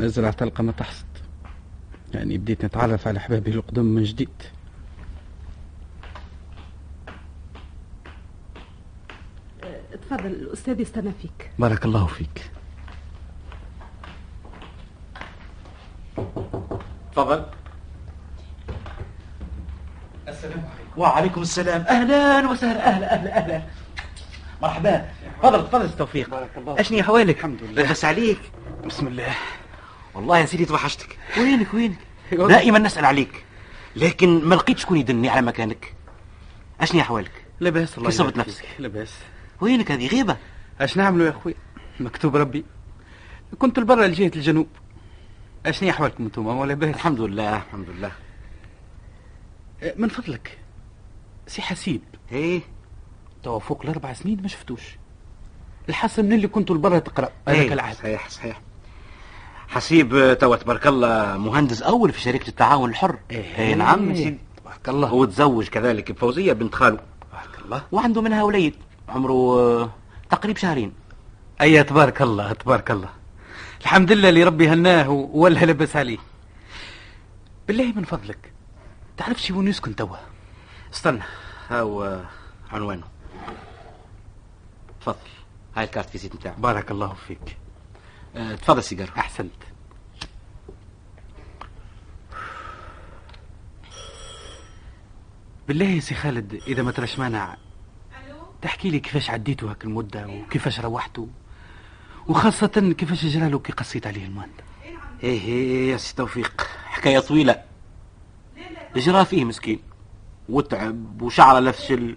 أزرع 0.00 0.30
تلقى 0.30 0.64
ما 0.64 0.72
تحصد. 0.72 1.06
يعني 2.14 2.38
بديت 2.38 2.64
نتعرف 2.64 3.08
على 3.08 3.18
أحبابي 3.18 3.50
القدم 3.50 3.84
من 3.84 4.02
جديد. 4.02 4.28
تفضل 10.02 10.26
الأستاذ 10.26 10.80
يستنى 10.80 11.12
فيك. 11.12 11.50
بارك 11.58 11.84
الله 11.84 12.06
فيك. 12.06 12.50
تفضل 17.12 17.44
السلام 20.28 20.58
عليكم 20.58 20.87
وعليكم 20.98 21.42
السلام. 21.42 21.80
أهلا 21.80 22.50
وسهلا. 22.50 22.88
أهلا 22.88 23.14
أهلا 23.14 23.38
أهلا. 23.38 23.62
مرحبا. 24.62 25.08
تفضل 25.42 25.66
تفضل 25.68 25.96
توفيق. 25.96 26.30
بارك 26.30 26.50
الله 26.56 26.80
أشني 26.80 27.00
احوالك 27.00 27.38
الحمد 27.38 27.62
لله. 27.62 27.90
بس 27.90 28.04
عليك. 28.04 28.38
بسم 28.86 29.06
الله. 29.06 29.34
والله 30.14 30.38
يا 30.38 30.46
سيدي 30.46 30.64
توحشتك. 30.64 31.18
وينك 31.38 31.74
وينك؟ 31.74 31.98
دائما 32.32 32.78
نسأل 32.78 33.04
عليك. 33.04 33.44
لكن 33.96 34.44
ما 34.44 34.54
لقيت 34.54 34.78
شكون 34.78 34.98
يدلني 34.98 35.28
على 35.28 35.42
مكانك. 35.42 35.94
أشني 36.80 37.00
احوالك 37.00 37.44
لاباس 37.60 37.98
الله 37.98 38.14
يبارك 38.14 38.38
نفسك؟ 38.38 38.64
لاباس. 38.78 39.14
وينك 39.60 39.92
هذه؟ 39.92 40.06
غيبة. 40.08 40.36
أش 40.80 40.96
نعملوا 40.96 41.26
يا 41.26 41.30
أخوي؟ 41.30 41.54
مكتوب 42.00 42.36
ربي. 42.36 42.64
كنت 43.58 43.78
لبرا 43.78 44.06
لجهة 44.06 44.30
الجنوب. 44.36 44.68
أشني 45.66 45.90
احوالكم 45.90 46.24
أنتم؟ 46.24 46.46
ولا 46.46 46.74
باس 46.74 46.94
الحمد 46.94 47.20
لله 47.20 47.56
الحمد 47.56 47.86
لله. 47.90 48.12
من 49.96 50.08
فضلك. 50.08 50.58
سي 51.48 51.62
حسيب 51.62 52.00
إيه؟ 52.32 52.60
توا 53.42 53.58
فوق 53.58 53.82
الأربع 53.84 54.12
سنين 54.12 54.42
ما 54.42 54.48
شفتوش. 54.48 54.82
الحاصل 55.88 56.22
من 56.22 56.32
اللي 56.32 56.48
كنتوا 56.48 56.76
لبرا 56.76 56.98
تقرأ 56.98 57.28
هذاك 57.48 57.58
إيه، 57.60 57.72
العهد 57.72 57.96
صحيح 57.96 58.28
صحيح. 58.28 58.60
حسيب 59.68 60.36
توا 60.40 60.56
تبارك 60.56 60.86
الله 60.86 61.38
مهندس 61.38 61.82
أول 61.82 62.12
في 62.12 62.20
شركة 62.20 62.48
التعاون 62.48 62.90
الحر. 62.90 63.18
اي 63.30 63.74
نعم 63.74 64.10
يا 64.10 64.14
سيدي. 64.14 64.38
تبارك 64.56 64.88
الله. 64.88 65.08
هو 65.08 65.24
تزوج 65.24 65.68
كذلك 65.68 66.12
بفوزية 66.12 66.52
بنت 66.52 66.74
خاله 66.74 66.98
تبارك 67.30 67.64
الله. 67.64 67.82
وعنده 67.92 68.22
منها 68.22 68.42
وليد. 68.42 68.74
عمره 69.08 69.32
آه، 69.32 69.90
تقريب 70.30 70.56
شهرين. 70.56 70.92
اي 71.60 71.82
تبارك 71.82 72.22
الله 72.22 72.52
تبارك 72.52 72.90
الله. 72.90 73.08
الحمد 73.80 74.12
لله 74.12 74.28
اللي 74.28 74.44
ربي 74.44 74.68
هناه 74.68 75.10
ولا 75.10 75.64
لبس 75.64 75.96
عليه. 75.96 76.18
بالله 77.68 77.92
من 77.92 78.04
فضلك 78.04 78.52
تعرف 79.16 79.42
شي 79.42 79.52
وين 79.52 79.68
يسكن 79.68 79.96
توا؟ 79.96 80.16
استنى 80.94 81.22
هاو 81.68 82.04
آه، 82.04 82.24
عنوانه. 82.70 83.04
تفضل. 85.00 85.16
هاي 85.76 85.84
ال 85.84 85.88
carte 85.88 86.10
visite 86.10 86.34
نتاعه 86.34 86.56
بارك 86.56 86.90
الله 86.90 87.14
فيك. 87.28 87.56
آه، 88.36 88.54
تفضل 88.54 88.82
سيجارة. 88.82 89.12
أحسنت. 89.18 89.52
بالله 95.68 95.86
يا 95.86 96.00
سي 96.00 96.14
خالد 96.14 96.54
إذا 96.66 96.82
ما 96.82 96.92
ترش 96.92 97.18
مانع. 97.18 97.56
تحكي 98.62 98.90
لي 98.90 99.00
كيفاش 99.00 99.30
عديتوا 99.30 99.70
هاك 99.70 99.84
المدة 99.84 100.26
وكيفاش 100.26 100.80
روحتوا 100.80 101.26
وخاصة 102.28 102.94
كيفاش 102.98 103.24
جراله 103.26 103.58
كي 103.58 103.72
قصيت 103.72 104.06
عليه 104.06 104.26
المهند؟ 104.26 104.52
إيه 105.22 105.40
إيه 105.40 105.92
يا 105.92 105.96
سي 105.96 106.14
توفيق. 106.14 106.66
حكاية 106.84 107.18
طويلة. 107.18 107.62
جرى 108.96 109.24
فيه 109.24 109.44
مسكين. 109.44 109.80
وتعب 110.48 111.22
وشعره 111.22 111.58
لفشل 111.60 112.16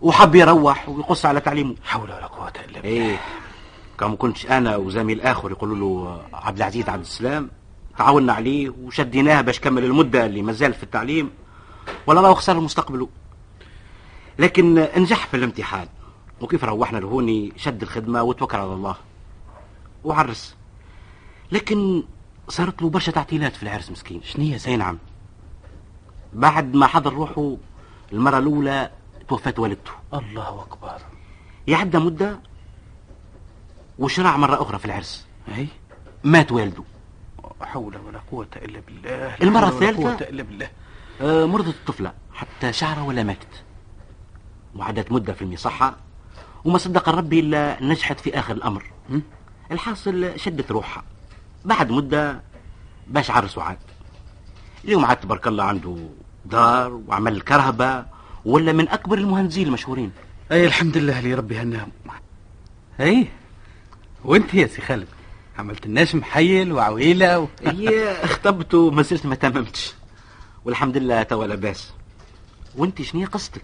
وحب 0.00 0.34
يروح 0.34 0.88
ويقص 0.88 1.26
على 1.26 1.40
تعليمه. 1.40 1.74
حول 1.84 2.10
ولا 2.10 2.26
قوة 2.26 2.48
إلا 2.48 2.80
بالله. 2.80 2.84
إيه. 2.84 3.20
كان 3.98 4.10
ما 4.10 4.16
كنتش 4.16 4.46
أنا 4.46 4.76
وزميل 4.76 5.20
آخر 5.20 5.50
يقولوا 5.50 5.76
له 5.76 6.22
عبد 6.32 6.56
العزيز 6.56 6.88
عبد 6.88 7.00
السلام 7.00 7.50
تعاوننا 7.98 8.32
عليه 8.32 8.72
وشديناه 8.82 9.40
باش 9.40 9.60
كمل 9.60 9.84
المدة 9.84 10.26
اللي 10.26 10.42
مازال 10.42 10.74
في 10.74 10.82
التعليم 10.82 11.30
ولا 12.06 12.20
راه 12.20 12.34
خسر 12.34 12.60
مستقبله. 12.60 13.08
لكن 14.38 14.74
نجح 14.96 15.26
في 15.26 15.36
الامتحان. 15.36 15.88
وكيف 16.40 16.64
روحنا 16.64 16.98
لهوني 16.98 17.52
شد 17.56 17.82
الخدمة 17.82 18.22
وتوكل 18.22 18.58
على 18.58 18.72
الله. 18.72 18.96
وعرس. 20.04 20.56
لكن 21.52 22.02
صارت 22.48 22.82
له 22.82 22.90
برشا 22.90 23.12
تعطيلات 23.12 23.56
في 23.56 23.62
العرس 23.62 23.90
مسكين. 23.90 24.20
شنية 24.22 24.56
زي 24.56 24.76
نعم. 24.76 24.98
بعد 26.34 26.74
ما 26.74 26.86
حضر 26.86 27.12
روحه 27.12 27.56
المرة 28.12 28.38
الأولى 28.38 28.90
توفت 29.28 29.58
والدته. 29.58 29.92
الله 30.14 30.62
أكبر. 30.62 31.00
يعدى 31.66 31.98
مدة 31.98 32.40
وشرع 33.98 34.36
مرة 34.36 34.62
أخرى 34.62 34.78
في 34.78 34.84
العرس. 34.84 35.26
أي؟ 35.56 35.68
مات 36.24 36.52
والده. 36.52 36.82
حول 37.62 37.96
ولا 37.96 38.20
قوة 38.30 38.48
إلا 38.56 38.80
بالله. 38.80 39.36
المرة 39.42 39.68
الثالثة؟ 39.68 40.28
إلا 40.28 40.42
بالله. 40.42 40.70
آه، 41.20 41.46
مرضت 41.46 41.74
الطفلة 41.74 42.12
حتى 42.32 42.72
شعرها 42.72 43.02
ولا 43.02 43.22
ماتت. 43.22 43.64
وعدت 44.76 45.12
مدة 45.12 45.32
في 45.32 45.42
المصحة. 45.42 45.96
وما 46.64 46.78
صدق 46.78 47.08
ربي 47.08 47.40
إلا 47.40 47.82
نجحت 47.82 48.20
في 48.20 48.38
آخر 48.38 48.54
الأمر? 48.54 48.84
الحاصل 49.70 50.32
شدت 50.36 50.70
روحها. 50.72 51.04
بعد 51.64 51.92
مدة 51.92 52.42
باش 53.06 53.30
عرس 53.30 53.58
وعاد 53.58 53.78
اليوم 54.84 55.04
عاد 55.04 55.16
تبارك 55.16 55.46
الله 55.46 55.64
عنده 55.64 55.96
دار 56.44 56.92
وعمل 56.92 57.40
كرهبة 57.40 58.06
ولا 58.44 58.72
من 58.72 58.88
أكبر 58.88 59.18
المهندسين 59.18 59.66
المشهورين. 59.66 60.12
أي 60.52 60.66
الحمد 60.66 60.96
لله 60.96 61.18
اللي 61.18 61.34
ربي 61.34 61.58
هناهم 61.58 61.92
أي. 63.00 63.28
وأنت 64.24 64.54
يا 64.54 64.66
سي 64.66 64.82
خالد 64.82 65.08
عملت 65.58 65.86
الناس 65.86 66.14
محيل 66.14 66.72
وعويلة 66.72 67.38
و... 67.38 67.48
هي 67.62 68.24
اختبت 68.24 68.74
وما 68.74 69.02
زلت 69.02 69.26
ما 69.26 69.34
تممتش. 69.34 69.94
والحمد 70.64 70.96
لله 70.96 71.22
توا 71.22 71.46
لاباس 71.46 71.92
وأنت 72.76 73.02
شنو 73.02 73.26
قصتك؟ 73.26 73.62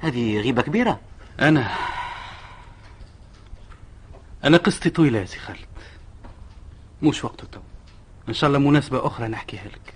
هذه 0.00 0.40
غيبة 0.40 0.62
كبيرة. 0.62 1.00
أنا 1.40 1.70
أنا 4.44 4.56
قصتي 4.56 4.90
طويلة 4.90 5.18
يا 5.18 5.24
سي 5.24 5.38
خالد. 5.38 5.58
مش 7.02 7.24
وقته 7.24 7.46
تو. 7.52 7.60
إن 8.28 8.34
شاء 8.34 8.48
الله 8.48 8.58
مناسبة 8.58 9.06
أخرى 9.06 9.28
نحكيها 9.28 9.64
لك. 9.64 9.93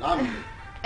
نعم. 0.00 0.18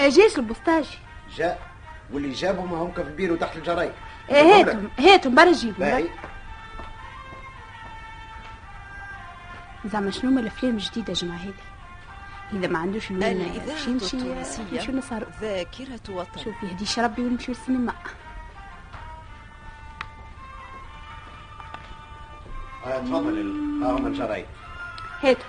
جيش 0.01 0.39
البوسطاجي 0.39 0.99
جاء 1.37 1.71
واللي 2.13 2.33
جابهم 2.33 2.75
هم 2.75 2.93
في 2.93 3.01
البيرو 3.03 3.37
تحت 3.37 3.57
الجرايد. 3.57 3.93
إيه 4.31 4.43
هاتهم 4.61 4.91
هاتهم 4.99 5.35
برا 5.35 5.53
جيبهم. 5.53 5.79
باهي. 5.79 6.09
زعما 9.85 10.11
شنو 10.11 10.31
هما 10.31 10.41
الأفلام 10.41 10.73
الجديدة 10.73 11.13
جماعة 11.13 11.39
هذه؟ 11.39 11.55
إذا 12.53 12.67
ما 12.69 12.79
عندوش 12.79 13.11
الإذاعة 13.11 13.67
باش 13.67 13.87
يمشي 13.87 14.17
نمشيو 14.17 14.95
نسهروا 14.95 15.29
ذاكرة 15.41 16.01
وطن. 16.09 16.41
شوف 16.45 16.63
يهديش 16.63 16.99
ربي 16.99 17.23
ونمشيو 17.23 17.55
السينما 17.55 17.93
آه، 22.87 22.99
تفضل. 22.99 23.29
ال- 23.39 23.83
ها 23.85 23.91
هما 23.93 24.09
الجرايد. 24.09 24.47
هاتوا 25.23 25.45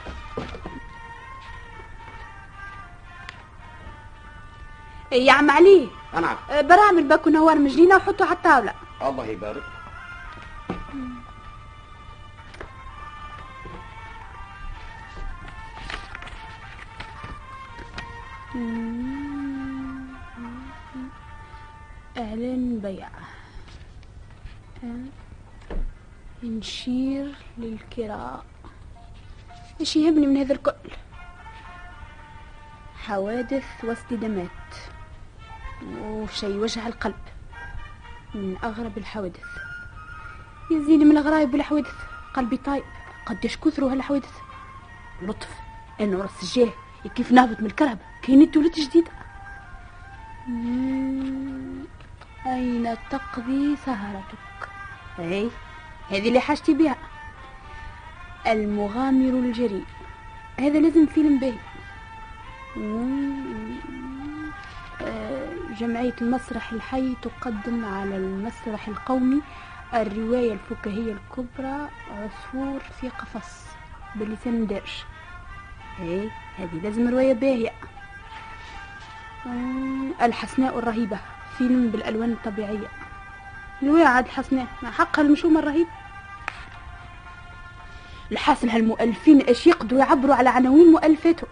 يا 5.12 5.34
عم 5.34 5.52
علي. 5.52 5.89
نعم. 6.13 6.38
آه، 6.50 6.62
برامج 6.62 7.04
باكو 7.04 7.30
نوار 7.30 7.60
مجنينة 7.60 7.95
وحطوا 7.95 8.26
على 8.26 8.36
الطاولة. 8.36 8.74
الله 9.02 9.26
يبارك. 9.26 9.63
إعلان 22.17 22.80
بيع. 22.84 23.10
آه، 24.84 25.06
نشير 26.43 27.36
للكراء. 27.58 28.45
إيش 29.80 29.95
يهمني 29.95 30.28
من 30.28 30.38
هذا 30.38 30.54
الكل؟ 30.54 30.74
حوادث 32.95 33.65
واصطدامات 33.84 34.91
وشي 36.02 36.58
وجع 36.58 36.88
القلب 36.88 37.15
من 38.36 38.58
أغرب 38.63 38.98
الحوادث. 38.98 39.46
يزيني 40.72 41.06
من 41.06 41.17
الغرايب 41.17 41.54
والحوادث 41.54 41.94
قلبي 42.34 42.58
طايب. 42.58 42.84
قديش 43.26 43.58
كثروا 43.58 43.91
هالحوادث 43.91 44.32
لطف. 45.22 45.50
انه 46.02 46.22
راس 46.22 46.44
الجاه 46.44 46.74
كيف 47.15 47.32
نهبط 47.32 47.60
من 47.60 47.65
الكرهب. 47.65 48.00
كاين 48.22 48.52
تولد 48.52 48.72
جديده 48.72 49.12
مم، 50.48 51.84
أين 52.46 52.98
تقضي 53.10 53.76
سهرتك؟ 53.86 54.70
أي 55.20 55.50
هذه 56.10 56.28
اللي 56.28 56.39
حاجتي 56.39 56.74
بها. 56.74 56.96
المغامر 58.48 59.30
الجريء. 59.30 59.86
هذا 60.60 60.80
لازم 60.80 61.06
فيلم 61.06 61.39
باهي. 61.39 61.58
جمعية 65.82 66.13
المسرح 66.22 66.72
الحي 66.72 67.15
تقدم 67.22 67.86
على 67.86 68.17
المسرح 68.17 68.88
القومي 68.88 69.41
الرواية 69.94 70.54
الفكاهية 70.54 71.13
الكبرى 71.13 71.89
عصفور 72.12 72.80
في 72.80 73.10
قفص 73.10 73.65
بلسان 74.15 74.67
دارج 74.67 75.04
إيه 76.00 76.30
هذه 76.58 76.80
لازم 76.84 77.10
رواية 77.10 77.34
باهية. 77.34 77.70
الحسناء 80.22 80.80
الرهيبة 80.80 81.20
فيلم 81.58 81.88
بالألوان 81.88 82.32
الطبيعية. 82.32 82.88
الواعد 83.84 84.26
الحسناء 84.26 84.67
مع 84.84 84.91
حقها 84.91 85.22
المشومة 85.22 85.60
الرهيبة 85.60 85.89
الحاصل 88.32 88.70
هالمؤلفين 88.70 89.41
إيش 89.41 89.67
يقدروا 89.67 90.00
يعبروا 90.00 90.36
على 90.36 90.50
عناوين 90.50 90.91
مؤلفاتهم. 90.91 91.50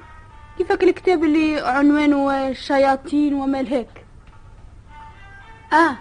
كيفك 0.58 0.84
الكتاب 0.84 1.24
اللي 1.24 1.60
عنوانه 1.60 2.54
شياطين 2.54 3.34
وما 3.34 3.60
هيك؟ 3.60 4.09
آه. 5.74 5.96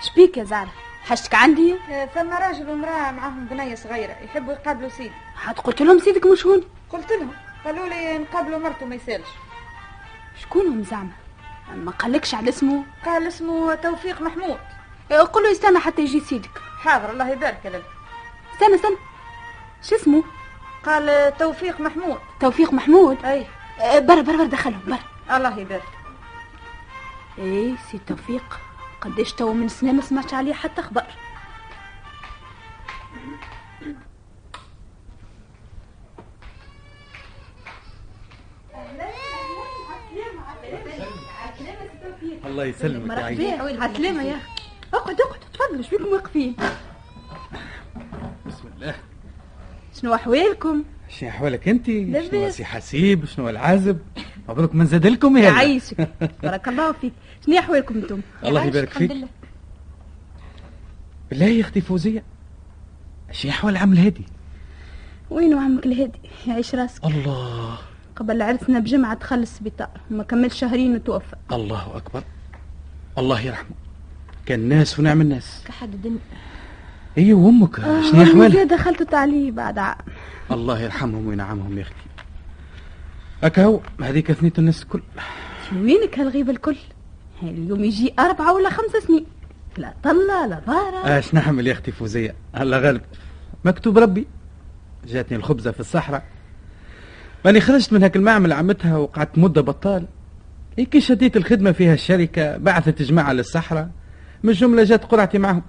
شبيك 0.00 0.36
يا 0.36 0.44
زعرة 0.44 0.72
حاجتك 1.04 1.34
عندي؟ 1.34 1.76
ثم 2.14 2.32
راجل 2.32 2.68
وامرأة 2.70 3.10
معهم 3.10 3.46
بنية 3.46 3.74
صغيرة 3.74 4.16
يحبوا 4.22 4.52
يقابلوا 4.52 4.88
سيدي. 4.88 5.14
حد 5.36 5.58
قلت 5.58 5.82
لهم 5.82 5.98
سيدك 5.98 6.26
مش 6.26 6.46
هون؟ 6.46 6.62
قلت 6.90 7.12
لهم 7.12 7.30
قالوا 7.64 7.86
لي 7.86 8.18
نقابلوا 8.18 8.58
مرته 8.58 8.86
ما 8.86 8.94
يسالش. 8.94 9.28
شكونهم 10.42 10.82
زعما؟ 10.82 11.12
ما 11.74 11.90
قالكش 11.90 12.34
على 12.34 12.48
اسمه؟ 12.48 12.84
قال 13.04 13.26
اسمه 13.26 13.74
توفيق 13.74 14.20
محمود. 14.22 14.58
إيه، 15.10 15.20
قل 15.20 15.42
له 15.42 15.50
يستنى 15.50 15.78
حتى 15.78 16.02
يجي 16.02 16.20
سيدك. 16.20 16.50
حاضر 16.80 17.10
الله 17.10 17.28
يبارك 17.28 17.60
لك. 17.64 17.84
استنى 18.54 18.74
استنى. 18.74 18.96
شو 19.82 19.96
اسمه؟ 19.96 20.24
قال 20.84 21.36
توفيق 21.38 21.80
محمود. 21.80 22.18
توفيق 22.40 22.72
محمود؟ 22.72 23.24
أي. 23.24 23.46
آه، 23.80 23.98
برا 23.98 24.20
برا 24.20 24.36
برا 24.36 24.44
دخلهم 24.44 24.80
برا. 24.86 25.36
الله 25.36 25.58
يبارك. 25.58 25.88
إيه 27.38 27.74
سي 27.90 28.00
توفيق. 28.06 28.60
قديش 29.06 29.32
تو 29.32 29.52
من 29.52 29.68
سنة 29.68 29.92
ما 29.92 30.02
سمعتش 30.02 30.34
عليه 30.34 30.52
حتى 30.52 30.82
خبر. 30.82 31.04
الله 42.44 42.64
يسلمك 42.64 43.18
يا 43.18 43.24
عيني. 43.24 43.52
عسلامة 43.52 44.22
يا 44.22 44.36
أخي. 44.36 44.62
اقعد 44.94 45.20
اقعد 45.20 45.40
تفضلوا 45.52 45.78
إيش 45.78 45.90
بيكم 45.90 46.04
واقفين؟ 46.04 46.56
بسم 48.46 48.68
الله. 48.76 48.94
شنو 50.00 50.14
أحوالكم؟ 50.14 50.84
شنو 51.08 51.28
أحوالك 51.28 51.68
انت 51.68 51.88
لاباس. 51.88 52.30
شنو 52.30 52.50
سي 52.50 52.64
حسيب 52.64 53.24
شنو 53.24 53.48
العازب؟ 53.48 53.98
مبروك 54.48 54.74
من 54.74 54.86
زاد 54.86 55.06
لكم 55.06 55.36
يا 55.36 55.42
يعيشك. 55.42 56.08
بارك 56.42 56.68
الله 56.68 56.92
فيك. 56.92 57.12
شنو 57.46 57.58
احوالكم 57.58 57.94
أنتم؟ 57.94 58.20
الله 58.44 58.64
يبارك 58.64 58.88
فيك. 58.88 59.12
بالله 61.30 61.46
يا 61.46 61.60
أختي 61.60 61.80
فوزية. 61.80 62.22
شنو 63.32 63.50
أحوال 63.50 63.76
عم 63.76 63.92
الهادي؟ 63.92 64.24
وينو 65.30 65.58
عمك 65.58 65.86
الهادي؟ 65.86 66.18
يعيش 66.46 66.74
راسك. 66.74 67.04
الله. 67.04 67.78
قبل 68.16 68.42
عرسنا 68.42 68.78
بجمعة 68.78 69.14
دخل 69.14 69.38
السبيطار. 69.38 69.88
وما 70.10 70.22
كملش 70.22 70.58
شهرين 70.58 70.94
وتوفى. 70.94 71.36
الله 71.52 71.96
أكبر. 71.96 72.22
الله 73.18 73.40
يرحمه. 73.40 73.76
كان 74.46 74.68
ناس 74.68 74.98
ونعم 74.98 75.20
الناس. 75.20 75.64
كحد 75.66 75.94
الدنيا 75.94 76.18
اي 77.18 77.32
وأمك. 77.32 77.76
شنو 77.76 78.20
آه، 78.20 78.24
احوالها 78.24 78.48
زاد 78.48 78.68
دخلت 78.68 79.14
عليه 79.14 79.50
بعد 79.50 79.78
عام. 79.78 79.96
الله 80.50 80.80
يرحمهم 80.80 81.26
وينعمهم 81.26 81.78
يا 81.78 81.82
أختي. 81.82 82.05
هكا 83.42 83.64
هو؟ 83.64 83.80
هذيك 84.02 84.32
ثنية 84.32 84.52
الناس 84.58 84.82
الكل. 84.82 85.02
وينك 85.72 86.18
هالغيبة 86.18 86.50
الكل؟ 86.50 86.76
اليوم 87.42 87.84
يجي 87.84 88.14
أربعة 88.18 88.54
ولا 88.54 88.70
خمسة 88.70 89.00
سنين. 89.00 89.26
لا 89.78 89.94
طلة 90.02 90.46
لا 90.46 90.60
ضارة. 90.66 91.18
اش 91.18 91.34
نعمل 91.34 91.66
يا 91.66 91.72
أختي 91.72 91.92
فوزية؟ 91.92 92.34
الله 92.60 92.78
غالب. 92.78 93.00
مكتوب 93.64 93.98
ربي. 93.98 94.26
جاتني 95.06 95.36
الخبزة 95.38 95.70
في 95.70 95.80
الصحراء. 95.80 96.24
ماني 97.44 97.60
خرجت 97.60 97.92
من 97.92 98.02
هاك 98.02 98.16
المعمل 98.16 98.52
عمتها 98.52 98.96
وقعدت 98.96 99.38
مدة 99.38 99.60
بطال. 99.60 100.06
كي 100.76 101.00
شديت 101.00 101.36
الخدمة 101.36 101.72
فيها 101.72 101.94
الشركة 101.94 102.56
بعثت 102.56 103.02
جماعة 103.02 103.32
للصحراء. 103.32 103.90
من 104.42 104.50
الجمله 104.50 104.84
جات 104.84 105.04
قرعتي 105.04 105.38
معهم. 105.38 105.62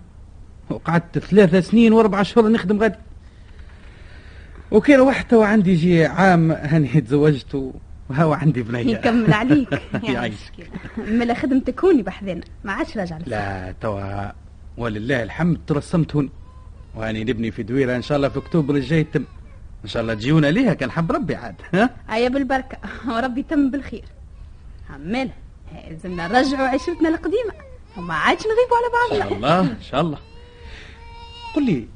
وقعدت 0.70 1.20
ثلاثة 1.20 1.60
سنين 1.60 1.94
وأربع 1.94 2.24
شهور 2.24 2.50
نخدم 2.50 2.82
غادي. 2.82 2.98
وكان 4.72 5.00
واحد 5.00 5.28
توا 5.28 5.46
عندي 5.46 5.72
يجي 5.72 6.06
عام 6.06 6.52
هاني 6.52 7.02
تزوجت 7.02 7.74
وهو 8.10 8.34
عندي 8.34 8.62
بنية. 8.64 8.94
يكمل 8.96 9.34
عليك. 9.34 9.82
يعيشك. 10.04 10.72
ملا 10.98 11.34
خدمتك 11.34 11.84
هوني 11.84 12.02
بحذانا. 12.02 12.42
ما 12.64 12.72
عادش 12.74 12.98
راجع. 12.98 13.18
لا 13.26 13.74
توا 13.82 14.32
ولله 14.78 15.24
الحمد 15.24 15.60
ترسمت 15.68 16.16
هون. 16.16 16.30
واني 16.96 17.24
نبني 17.24 17.52
في 17.52 17.64
دويرة 17.64 17.96
إن 17.96 18.02
شاء 18.02 18.16
الله 18.18 18.30
في 18.30 18.38
أكتوبر 18.40 18.76
الجاي 18.76 19.04
تم. 19.04 19.24
إن 19.84 19.90
شاء 19.90 20.02
الله 20.02 20.14
تجيونا 20.14 20.48
ليها 20.48 20.74
كان 20.74 20.92
حب 20.92 21.12
ربي 21.12 21.36
عاد. 21.36 21.56
ها؟ 21.74 21.90
عيا 22.10 22.30
بالبركة. 22.30 22.78
وربي 23.12 23.44
تم 23.44 23.72
بالخير. 23.72 24.04
عمال. 24.90 25.30
لازمنا 25.90 26.28
نرجعوا 26.28 26.68
عيشتنا 26.68 27.10
القديمة. 27.10 27.54
وما 27.98 28.14
عادش 28.14 28.42
نغيبوا 28.42 28.78
على 28.78 28.88
إن 28.88 29.20
شاء 29.20 29.30
بعضنا. 29.30 29.36
الله 29.38 29.62
إن 29.62 29.82
شاء 29.82 30.02
الله. 30.02 30.18
قل 31.56 31.66
لي 31.66 31.88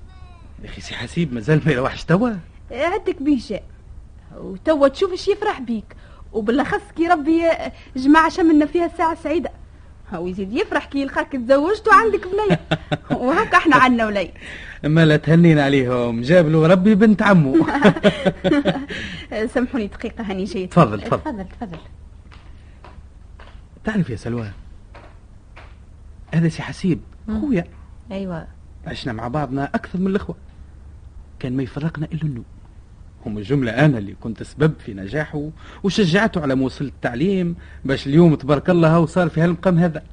يا 0.63 0.69
أخي 0.69 0.81
سي 0.81 0.93
حسيب 0.95 1.33
مازال 1.33 1.61
ما 1.65 1.71
يروحش 1.71 2.03
توا؟ 2.03 2.29
عندك 2.71 3.21
بيه 3.21 3.39
جاء 3.39 3.63
وتوا 4.37 4.87
تشوف 4.87 5.11
إيش 5.11 5.27
يفرح 5.27 5.59
بيك. 5.59 5.95
وبالاخص 6.33 6.81
كي 6.95 7.07
ربي 7.07 7.41
جماعة 7.95 8.29
شملنا 8.29 8.65
فيها 8.65 8.85
الساعة 8.85 9.15
سعيدة 9.15 9.51
هو 10.13 10.27
يزيد 10.27 10.53
يفرح 10.53 10.85
كي 10.85 11.01
يلقاك 11.01 11.31
تزوجت 11.31 11.87
وعندك 11.87 12.21
بنية 12.27 12.59
وهكا 13.21 13.57
إحنا 13.57 13.75
عنا 13.75 14.05
ولي 14.05 14.31
أما 14.85 15.05
لا 15.05 15.17
تهنينا 15.17 15.63
عليهم. 15.63 16.21
جاب 16.21 16.47
له 16.49 16.67
ربي 16.67 16.95
بنت 16.95 17.21
عمه 17.21 17.65
سامحوني 19.53 19.87
دقيقة 19.87 20.23
هاني 20.23 20.43
جاي. 20.43 20.67
تفضل، 20.67 21.01
تفضل. 21.01 21.19
تفضل 21.21 21.45
تفضل. 21.45 21.77
تعرف 23.83 24.09
يا 24.09 24.15
سلوى 24.15 24.51
هذا 26.33 26.49
سي 26.49 26.61
حسيب. 26.61 26.99
خويا. 27.41 27.65
أيوه. 28.11 28.47
عشنا 28.87 29.13
مع 29.13 29.27
بعضنا 29.27 29.63
أكثر 29.75 29.99
من 29.99 30.07
الأخوة. 30.07 30.35
كان 31.39 31.57
ما 31.57 31.63
يفرقنا 31.63 32.07
إلا 32.13 32.21
النوم 32.23 32.45
هم 33.25 33.37
الجملة 33.37 33.71
أنا 33.85 33.97
اللي 33.97 34.13
كنت 34.21 34.43
سبب 34.43 34.73
في 34.79 34.93
نجاحه 34.93 35.49
وشجعته 35.83 36.41
على 36.41 36.55
موصل 36.55 36.85
التعليم 36.85 37.55
باش 37.85 38.07
اليوم 38.07 38.35
تبارك 38.35 38.69
الله 38.69 38.95
هو 38.95 39.05
صار 39.05 39.29
في 39.29 39.41
هالمقام 39.41 39.77
هذا. 39.77 40.03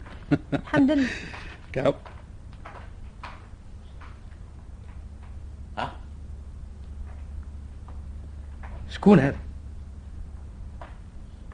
الحمد 0.55 0.91
لله. 0.91 1.09
كاو. 1.73 1.95
ها 5.79 5.93
شكون 8.91 9.19
هذا؟ 9.19 9.37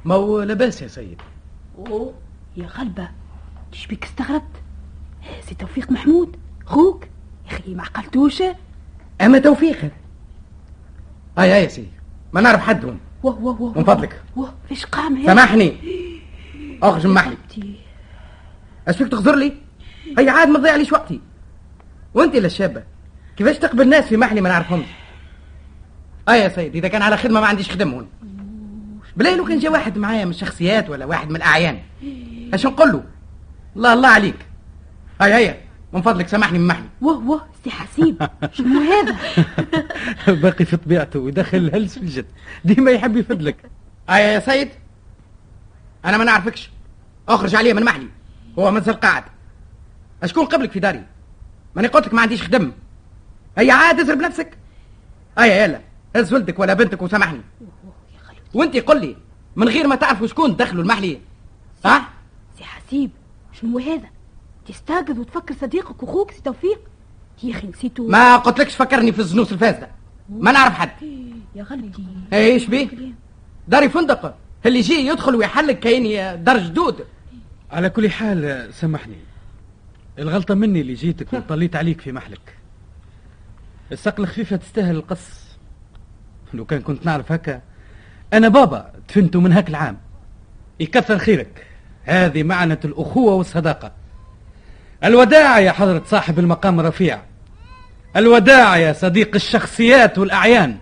ما 0.04 0.14
هو 0.14 0.42
لاباس 0.42 0.82
يا 0.82 0.88
سيد؟ 0.88 1.20
أوه 1.78 2.14
يا 2.56 2.66
غلبة. 2.66 3.08
إيش 3.72 3.86
بيك 3.86 4.04
استغربت؟ 4.04 4.42
إيه، 5.24 5.40
سي 5.40 5.54
توفيق 5.54 5.92
محمود. 5.92 6.36
خوك؟ 6.66 7.04
يا 7.50 7.56
أخي 7.56 7.74
ما 7.74 7.82
عقلتوش. 7.82 8.42
أما 9.20 9.38
توفيق 9.38 9.76
هذا. 9.76 10.03
اي 11.38 11.56
اي 11.56 11.62
يا 11.62 11.68
سيدي 11.68 11.88
ما 12.32 12.40
نعرف 12.40 12.60
حد 12.60 12.84
هون. 12.84 13.00
واه 13.22 13.38
واه 13.42 13.62
واه 13.62 13.78
من 13.78 13.84
فضلك. 13.84 14.22
واه 14.36 14.54
فيش 14.68 14.86
قام 14.86 15.16
هيك؟ 15.16 15.26
سامحني. 15.26 15.76
أخرج 16.82 17.06
من 17.06 17.14
محلي. 17.14 17.36
اش 18.88 18.96
فيك 18.96 19.08
تغزر 19.08 19.34
لي؟ 19.34 19.52
هي 20.18 20.28
عاد 20.28 20.48
ما 20.48 20.58
تضيع 20.58 20.76
ليش 20.76 20.92
وقتي؟ 20.92 21.20
وأنت 22.14 22.36
لا 22.36 22.46
الشابة. 22.46 22.82
كيفاش 23.36 23.58
تقبل 23.58 23.82
الناس 23.82 24.04
في 24.04 24.16
محلي 24.16 24.40
ما 24.40 24.48
نعرفهمش 24.48 24.86
اي 26.28 26.40
يا 26.40 26.48
سيد 26.48 26.76
إذا 26.76 26.88
كان 26.88 27.02
على 27.02 27.16
خدمة 27.16 27.40
ما 27.40 27.46
عنديش 27.46 27.70
خدم 27.70 27.90
هون. 27.90 28.08
بلاي 29.16 29.36
لو 29.36 29.44
كان 29.44 29.58
جا 29.58 29.70
واحد 29.70 29.98
معايا 29.98 30.24
من 30.24 30.30
الشخصيات 30.30 30.90
ولا 30.90 31.04
واحد 31.04 31.30
من 31.30 31.36
الأعيان. 31.36 31.78
اش 32.54 32.66
نقول 32.66 32.92
له 32.92 33.04
الله 33.76 33.92
الله 33.92 34.08
عليك. 34.08 34.36
هيا 35.20 35.36
هيا 35.36 35.63
من 35.94 36.02
فضلك 36.02 36.28
سامحني 36.28 36.58
من 36.58 36.66
محلي 36.66 36.88
واه 37.00 37.28
واه 37.28 37.46
سي 37.64 37.70
حسيب. 37.70 38.28
شنو 38.52 38.80
هذا؟ 38.80 39.16
باقي 40.42 40.64
في 40.64 40.76
طبيعته 40.76 41.18
ويدخل 41.18 41.58
الهلس 41.58 41.98
في 41.98 42.04
الجد 42.04 42.26
ديما 42.64 42.90
يحب 42.90 43.16
يفدلك 43.16 43.70
اي 44.10 44.22
يا 44.22 44.40
سيد 44.40 44.68
أنا 46.04 46.16
ما 46.16 46.24
نعرفكش. 46.24 46.70
أخرج 47.28 47.54
عليا 47.54 47.72
من 47.72 47.84
محلي 47.84 48.08
هو 48.58 48.70
مازال 48.70 49.00
قاعد 49.00 49.24
أشكون 50.22 50.44
قبلك 50.44 50.70
في 50.72 50.80
داري؟ 50.80 51.04
ماني 51.76 51.88
قلت 51.88 52.06
لك 52.06 52.14
ما 52.14 52.20
عنديش 52.20 52.42
خدم. 52.42 52.72
هيا 53.58 53.72
عاد 53.72 54.00
ازرب 54.00 54.18
نفسك. 54.18 54.58
هيا 55.38 55.64
يلا 55.64 55.80
هز 56.16 56.34
ولدك 56.34 56.58
ولا 56.58 56.74
بنتك 56.74 57.02
وسامحني. 57.02 57.40
وانت 58.54 58.76
قل 58.76 59.00
لي 59.00 59.16
من 59.56 59.68
غير 59.68 59.86
ما 59.86 59.94
تعرفوا 59.96 60.26
شكون 60.26 60.56
دخلوا 60.56 60.82
المحلي 60.82 61.20
ها؟ 61.84 62.08
سي 62.58 62.64
حسيب 62.64 63.10
شنو 63.52 63.78
هذا؟ 63.78 64.13
تستاقظ 64.66 65.18
وتفكر 65.18 65.54
صديقك 65.54 66.02
وأخوك 66.02 66.30
سي 66.30 66.42
توفيق؟ 66.42 66.80
يا 67.42 67.50
أخي 67.50 67.66
نسيتو 67.66 68.06
ما 68.06 68.36
قلت 68.36 68.58
لكش 68.58 68.76
فكرني 68.76 69.12
في 69.12 69.18
الزنوس 69.18 69.52
الفاسده 69.52 69.88
ما 70.28 70.52
نعرف 70.52 70.74
حد. 70.74 70.90
يا 71.54 71.62
غلبتي 71.62 72.04
إيش 72.32 72.66
بيه؟ 72.66 72.88
داري 73.68 73.88
فندق. 73.88 74.34
اللي 74.66 74.78
يجي 74.78 74.94
يدخل 74.94 75.34
ويحلق 75.34 75.72
كأني 75.72 76.36
دار 76.36 76.58
جدود 76.58 77.04
على 77.70 77.90
كل 77.90 78.10
حال 78.10 78.68
سامحني. 78.74 79.16
الغلطة 80.18 80.54
مني 80.54 80.80
اللي 80.80 80.94
جيتك 80.94 81.32
وطليت 81.32 81.76
عليك 81.76 82.00
في 82.00 82.12
محلك. 82.12 82.56
السقل 83.92 84.26
خفيفة 84.26 84.56
تستاهل 84.56 84.96
القص. 84.96 85.44
لو 86.54 86.64
كان 86.64 86.80
كنت 86.80 87.06
نعرف 87.06 87.32
هكا 87.32 87.60
أنا 88.32 88.48
بابا 88.48 88.92
دفنته 89.08 89.40
من 89.40 89.52
هاك 89.52 89.68
العام. 89.68 89.98
يكثر 90.80 91.18
خيرك. 91.18 91.66
هذه 92.04 92.42
معنى 92.42 92.78
الأخوة 92.84 93.34
والصداقة. 93.34 93.92
الوداع 95.04 95.58
يا 95.58 95.72
حضرة 95.72 96.02
صاحب 96.06 96.38
المقام 96.38 96.80
الرفيع 96.80 97.20
الوداع 98.16 98.76
يا 98.76 98.92
صديق 98.92 99.30
الشخصيات 99.34 100.18
والأعيان. 100.18 100.76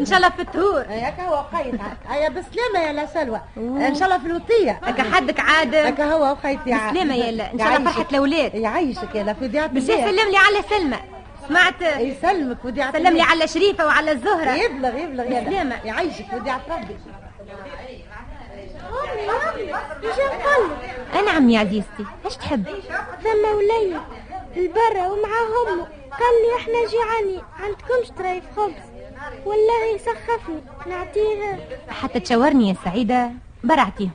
إن 0.00 0.06
شاء 0.06 0.16
الله 0.18 0.28
في 0.30 0.42
الطهور. 0.42 0.84
هكا 0.88 1.22
هو 1.22 1.44
قيد 1.56 1.80
هيا 2.08 2.28
بسلامة 2.28 2.78
يا 2.86 2.92
لا 2.92 3.06
سلوى. 3.06 3.40
إن 3.56 3.94
شاء 3.94 4.04
الله 4.04 4.18
في 4.18 4.26
الوطية. 4.26 4.80
هكا 4.82 5.02
حدك 5.02 5.40
عاد 5.40 5.74
هكا 5.74 6.04
هو 6.04 6.32
وخيتي 6.32 6.72
عاد 6.72 6.92
بسلامة 6.94 7.14
يا 7.14 7.30
لا. 7.30 7.52
إن 7.52 7.58
شاء 7.58 7.76
الله 7.76 7.90
فرحة 7.90 8.06
الاولاد 8.10 8.54
يعيشك 8.54 9.14
يا 9.14 9.22
لا 9.22 9.32
في 9.32 9.44
وديعة 9.44 9.66
باش 9.66 9.82
يسلم 9.82 10.30
لي 10.30 10.36
على 10.36 10.62
سلمى. 10.70 10.96
سمعت؟ 11.48 11.82
يسلمك 11.82 12.64
وديعة 12.64 12.92
سلم 12.92 13.16
لي 13.16 13.22
على 13.22 13.48
شريفة 13.48 13.86
وعلى 13.86 14.12
الزهرة. 14.12 14.50
يبلغ 14.50 14.96
يبلغ 14.96 15.24
يا 15.24 15.30
لا. 15.30 15.40
بسلامة. 15.40 15.76
يعيشك 15.84 16.26
وديعة 16.32 16.60
ربي. 16.70 16.96
انعم 21.20 21.50
يا 21.50 21.60
عزيزتي. 21.60 22.04
إيش 22.24 22.36
تحب؟ 22.36 22.64
ثم 23.22 23.56
ولية 23.56 24.00
البرة 24.56 25.12
ومعاه 25.12 25.72
أمه 25.72 25.86
قال 26.10 26.34
لي 26.42 26.56
إحنا 26.56 26.90
جيعانين. 26.90 27.42
عندكمش 27.60 28.10
طريف 28.18 28.44
خبز. 28.56 28.89
والله 29.44 29.94
يسخفني 29.94 30.62
نعطيها. 30.86 31.58
حتى 31.88 32.20
تشاورني 32.20 32.68
يا 32.68 32.76
سعيدة. 32.84 33.30
برعتيهم 33.64 34.10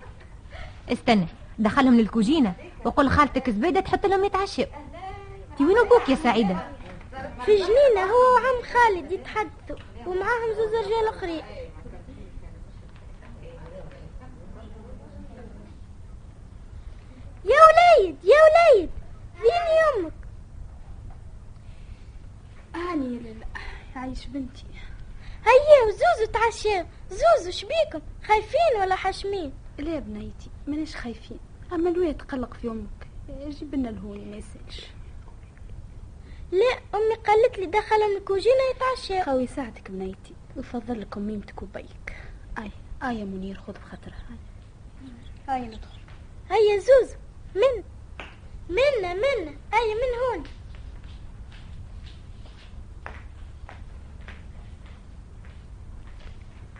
استنى. 0.92 1.28
دخلهم 1.60 1.96
للكوجينة. 1.96 2.54
وقل 2.86 3.10
خالتك 3.10 3.50
زبيدة 3.50 3.80
تحط 3.80 4.06
لهم 4.06 4.24
يتعشوا 4.24 4.66
تي 5.58 5.66
وين 5.66 5.78
أبوك 5.78 6.10
يا 6.10 6.16
سعيدة. 6.16 6.68
في 7.46 7.56
جنينة 7.56 8.04
هو 8.12 8.34
وعم 8.36 8.62
خالد 8.74 9.12
يتحدثوا. 9.12 9.76
ومعاهم 10.08 10.54
زوز 10.58 10.86
رجال 10.86 11.08
اخرين 11.08 11.44
يا 17.46 17.60
وليد 17.68 18.16
يا 18.24 18.36
وليد. 18.46 18.90
فين 19.36 20.04
يمك 20.04 20.14
اني 22.76 23.20
لا 23.20 23.46
عايش 23.96 24.26
بنتي. 24.26 24.66
هيا 25.46 25.88
وزوزو 25.88 26.32
تعشى 26.34 26.86
زوزو 27.10 27.52
شبيكم 27.52 28.02
خايفين 28.24 28.82
ولا 28.82 28.96
حاشمين 28.96 29.54
لا 29.78 30.00
بنيتي 30.00 30.50
ماناش 30.68 30.96
خايفين. 30.96 31.40
أما 31.74 31.90
الواد 31.90 32.18
تقلق 32.18 32.54
في 32.54 32.68
أمك 32.68 33.08
جيب 33.48 33.76
لنا 33.76 33.90
الهون 33.90 34.32
ما 34.32 34.38
يسألش. 34.38 34.86
لا 36.52 36.80
أمي 36.96 37.16
قالت 37.16 37.60
لي 37.60 37.66
دخل 37.66 37.96
الكوجينة 38.18 38.56
يتعشى. 38.76 39.24
خوي 39.24 39.44
يساعدك 39.44 39.92
بنيتي. 39.92 40.34
ويفضل 40.58 41.02
لكم 41.02 41.22
ميمتك 41.22 41.62
وبيك 41.62 42.16
آي 42.58 42.72
آي 43.04 43.20
يا 43.20 43.26
منير 43.26 43.62
خذ 43.68 43.74
بخاطرها. 43.74 44.38
هاي 45.50 45.62
ندخل 45.62 46.00
هيا 46.50 46.80
زوزو 46.80 47.16
من. 47.56 47.84
منا 48.70 49.14
منا 49.14 49.56
هيا 49.74 49.96
من 49.96 50.12
هون. 50.24 50.44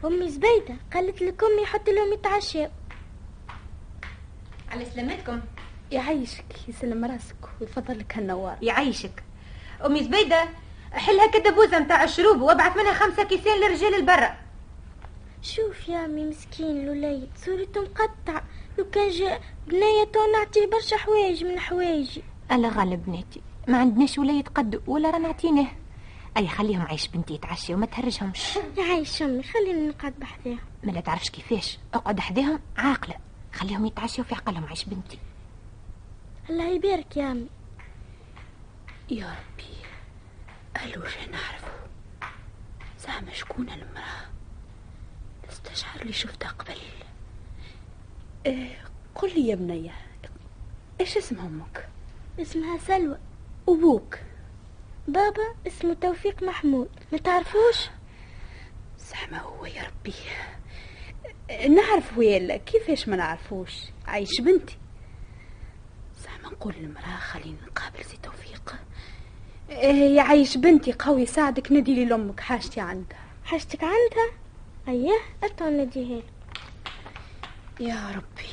أمي 0.06 0.30
زبيدة 0.30 0.76
قالت 0.94 1.22
لك 1.22 1.44
أمي 1.44 1.62
يحط 1.62 1.90
لهم 1.90 2.14
يتعشوا 2.14 2.68
على 4.72 4.86
سلامتكم. 4.86 5.42
يعيشك 5.92 6.46
يسلم 6.68 7.06
راسك 7.06 7.36
ويفضل 7.62 8.00
لك 8.00 8.18
هالنوار 8.18 8.58
يعيشك. 8.62 9.24
أمي 9.86 10.04
زبيدة 10.04 10.50
حلها 10.92 11.28
كدبوزة 11.28 11.80
متاع 11.80 12.04
الشروب 12.04 12.42
وابعث 12.42 12.78
منها 12.78 12.94
خمسة 12.94 13.24
كيسين 13.24 13.56
للرجال 13.56 13.96
البرة. 13.96 14.38
شوف 15.42 15.90
يا 15.90 16.06
أمي 16.06 16.26
مسكين 16.26 16.82
الوليد 16.82 17.30
صورته 17.46 17.82
مقطعة 17.82 18.44
لو 18.78 18.90
كان 18.90 19.10
جاء 19.10 19.42
بنية 19.68 20.04
تو 20.14 20.20
نعطيه 20.32 20.66
برشا 20.66 20.98
حوايج 20.98 21.44
من 21.46 21.60
حوايجي. 21.60 22.24
الله 22.52 22.70
غالب 22.70 23.06
بناتي 23.06 23.42
ما 23.68 23.78
عندناش 23.78 24.18
ولا 24.18 24.34
يتقدوا 24.34 24.80
ولا 24.88 25.10
راه 25.10 25.18
نعطيناه. 25.18 25.68
أي 26.38 26.48
خليهم 26.48 26.82
عايش 26.82 27.08
بنتي 27.08 27.34
يتعشى 27.34 27.74
وما 27.74 27.86
تهرجهمش. 27.86 28.58
يعيش 28.78 29.22
أمي 29.22 29.44
خليني 29.44 29.88
نقعد 29.88 30.14
بحذاها 30.20 30.60
ما 30.84 30.92
لا 30.92 31.00
تعرفش 31.02 31.30
كيفاش. 31.30 31.80
اقعد 31.94 32.20
حداهم 32.20 32.60
عاقلة. 32.78 33.16
خليهم 33.54 33.86
يتعشوا 33.86 34.24
في 34.24 34.36
عقلهم 34.36 34.66
عيش 34.66 34.86
بنتي. 34.86 35.20
الله 36.50 36.68
يبارك 36.68 37.18
يا 37.18 37.32
أمي. 37.32 37.48
يا 39.10 39.26
ربي 39.36 39.76
الوش 40.94 41.18
نعرفه 41.18 41.72
زعما 43.00 43.34
شكون 43.34 43.70
المرأة؟ 43.70 44.26
تستشعر 45.50 46.02
اللي 46.02 46.14
شفتها 46.14 46.50
قبل. 46.50 46.76
إيه 48.46 48.78
قل 49.16 49.34
لي 49.36 49.48
يا 49.48 49.56
بنية 49.56 49.96
إيش 51.02 51.18
اسم 51.18 51.40
أمك؟ 51.40 51.90
اسمها 52.40 52.78
سلوى. 52.78 53.18
وابوك 53.68 54.18
بابا 55.08 55.56
اسمه 55.68 55.94
توفيق 55.94 56.44
محمود 56.44 56.90
ما 57.12 57.18
تعرفوش؟ 57.18 57.90
زعما 59.00 59.40
هو 59.40 59.66
يا 59.66 59.84
ربي. 59.84 60.14
نعرف 61.76 62.18
ويلا 62.18 62.58
كيفاش 62.58 63.08
ما 63.08 63.16
نعرفوش؟ 63.16 63.74
عايش 64.08 64.42
بنتي. 64.42 64.78
زعما 66.24 66.50
نقول 66.50 66.74
للمرأة 66.74 67.18
خلينا 67.18 67.58
نقابل 67.68 68.06
سي 68.06 68.18
توفيق. 68.24 68.76
إيه 69.70 70.16
يا 70.16 70.22
عايش 70.22 70.58
بنتي 70.58 70.94
قوي 70.94 71.22
يساعدك 71.22 71.72
ندي 71.72 71.96
لي 71.96 72.06
لأمك 72.06 72.40
حاجتي 72.40 72.82
عندها. 72.82 73.26
حاجتك 73.46 73.84
عندها؟ 73.84 74.32
أيه 74.88 75.20
أتو 75.44 75.70
نديها 75.70 76.22
يا 77.80 78.10
ربي 78.10 78.50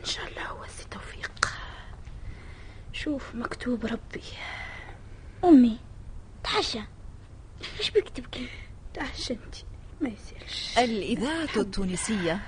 إن 0.00 0.04
شاء 0.04 0.28
الله 0.28 0.42
هو 0.42 0.66
سي 0.66 0.88
توفيق. 0.90 1.48
شوف 2.92 3.34
مكتوب 3.34 3.86
ربي. 3.86 4.22
أمي. 5.44 5.85
تعشى. 6.46 6.80
إيش 7.78 7.90
بك 7.90 8.08
تبكي 8.08 8.48
تعش 8.94 9.30
انت 9.30 9.54
ما 10.00 10.08
يصيرش. 10.08 10.78
الإذاعة 10.78 11.56
التونسية 11.56 12.40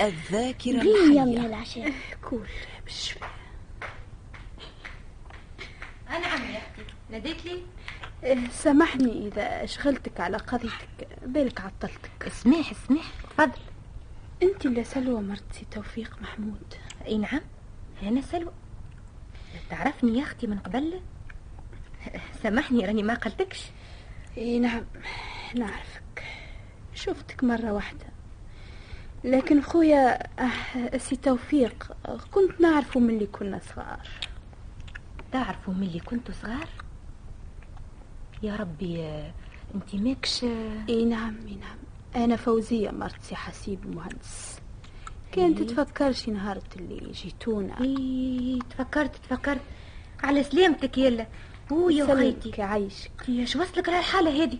الذاكرة 0.00 0.80
قليل 0.80 1.16
يا 1.16 1.24
الحية 1.24 1.46
هالعشاء 1.46 1.92
كول 2.24 2.48
بالشفاء 2.84 3.30
يا 6.56 6.58
أختي 6.58 6.82
ناديت 7.10 7.44
لي؟ 7.44 7.62
إيه، 8.24 8.48
سامحني 8.48 9.28
إذا 9.28 9.64
أشغلتك 9.64 10.20
على 10.20 10.36
قضيتك. 10.36 11.08
بالك 11.26 11.60
عطلتك 11.60 12.26
اسمح 12.26 12.70
اسمح. 12.70 13.12
تفضل. 13.30 13.60
أنت 14.42 14.66
اللي 14.66 14.84
سلوى 14.84 15.22
مرتي 15.22 15.66
توفيق 15.70 16.16
محمود. 16.22 16.74
أي 17.06 17.18
نعم. 17.18 17.40
أنا 18.02 18.20
سلوى. 18.20 18.52
تعرفني 19.70 20.18
يا 20.18 20.22
أختي 20.22 20.46
من 20.46 20.58
قبل؟ 20.58 21.00
سامحني 22.42 22.86
راني 22.86 23.02
ما 23.02 23.14
قلتكش. 23.14 23.64
إي 24.38 24.58
نعم 24.58 24.84
نعرفك. 25.54 26.24
شفتك 26.94 27.44
مرة 27.44 27.72
واحدة. 27.72 28.06
لكن 29.24 29.62
خويا 29.62 30.18
آه، 30.42 30.96
سي 30.96 31.16
توفيق 31.16 31.92
كنت 32.34 32.60
نعرفه 32.60 33.00
من 33.00 33.10
اللي 33.10 33.26
كنا 33.26 33.60
صغار. 33.74 34.08
تعرفوا 35.32 35.74
من 35.74 35.82
اللي 35.82 36.00
كنتوا 36.00 36.34
صغار؟ 36.34 36.68
يا 38.42 38.56
ربي 38.56 39.22
أنت 39.74 39.94
ماكش؟ 39.94 40.44
إي 40.88 41.04
نعم 41.04 41.36
إي 41.48 41.54
نعم. 41.54 41.78
أنا 42.24 42.36
فوزية 42.36 42.90
مرت 42.90 43.22
سي 43.22 43.36
حسيب 43.36 43.84
المهندس 43.84 44.58
كانت. 45.32 45.62
تفكرش 45.62 46.28
نهار 46.28 46.60
اللي 46.76 47.12
جيتونا. 47.12 47.80
إي 47.80 48.58
تفكرت 48.70 49.16
تفكرت. 49.16 49.60
على 50.22 50.42
سلامتك 50.42 50.98
يلا. 50.98 51.26
هو 51.72 51.90
يا 51.90 52.04
سلامك 52.04 52.20
خيتي 52.20 52.60
يعيشك 52.60 53.28
إيش 53.28 53.56
وصلك 53.56 53.88
لهالحالة 53.88 54.44
هذه؟ 54.44 54.58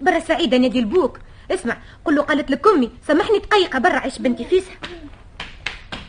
برا 0.00 0.18
سعيدة 0.18 0.58
نادي 0.58 0.78
البوك. 0.78 1.20
اسمع 1.50 1.76
قل 2.04 2.14
له 2.14 2.22
قالت 2.22 2.50
لك 2.50 2.66
أمي 2.66 2.90
سامحني 3.06 3.38
دقيقة 3.38 3.78
برا 3.78 3.98
عيش 3.98 4.18
بنتي 4.18 4.44
فيسها. 4.44 4.76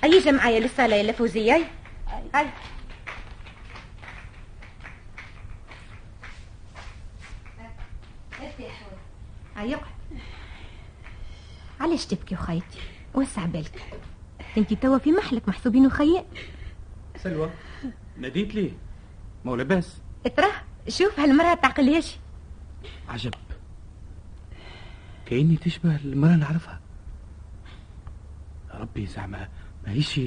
ايجا 0.03 0.31
معايا 0.31 0.59
للصالة 0.59 0.95
يا 0.95 1.13
هاي 1.13 1.65
هاي 2.33 2.47
هاي 9.55 9.75
اقعد 9.75 9.85
علاش 11.79 12.05
تبكي 12.05 12.35
وخيتي 12.35 12.79
وسع 13.13 13.45
بالك. 13.45 13.83
انت 14.57 14.73
توا 14.73 14.97
في 14.97 15.11
محلك 15.11 15.49
محسوبين 15.49 15.85
وخيال. 15.85 16.25
سلوى 17.17 17.49
ناديت 18.17 18.55
لي 18.55 18.73
ما 19.45 19.55
لاباس 19.55 19.97
تراه 20.37 20.51
شوف 20.87 21.19
هالمرأة 21.19 21.53
تعقلياش 21.53 22.17
عجب. 23.09 23.33
كأني 25.25 25.55
تشبه 25.55 25.95
المرأة 25.95 26.35
نعرفها 26.35 26.79
ربي 28.73 29.05
زعما 29.05 29.47
ماهيش 29.87 30.17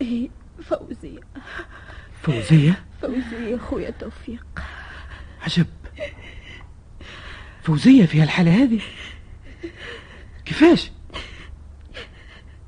إيه 0.00 0.28
فوزية. 0.62 1.20
فوزية؟ 2.22 2.84
فوزية 3.00 3.56
خويا 3.56 3.90
توفيق. 3.90 4.46
عجب. 5.42 5.66
فوزية 7.62 8.06
في 8.06 8.22
هالحالة 8.22 8.62
هذه؟ 8.62 8.80
كيفاش؟ 10.44 10.90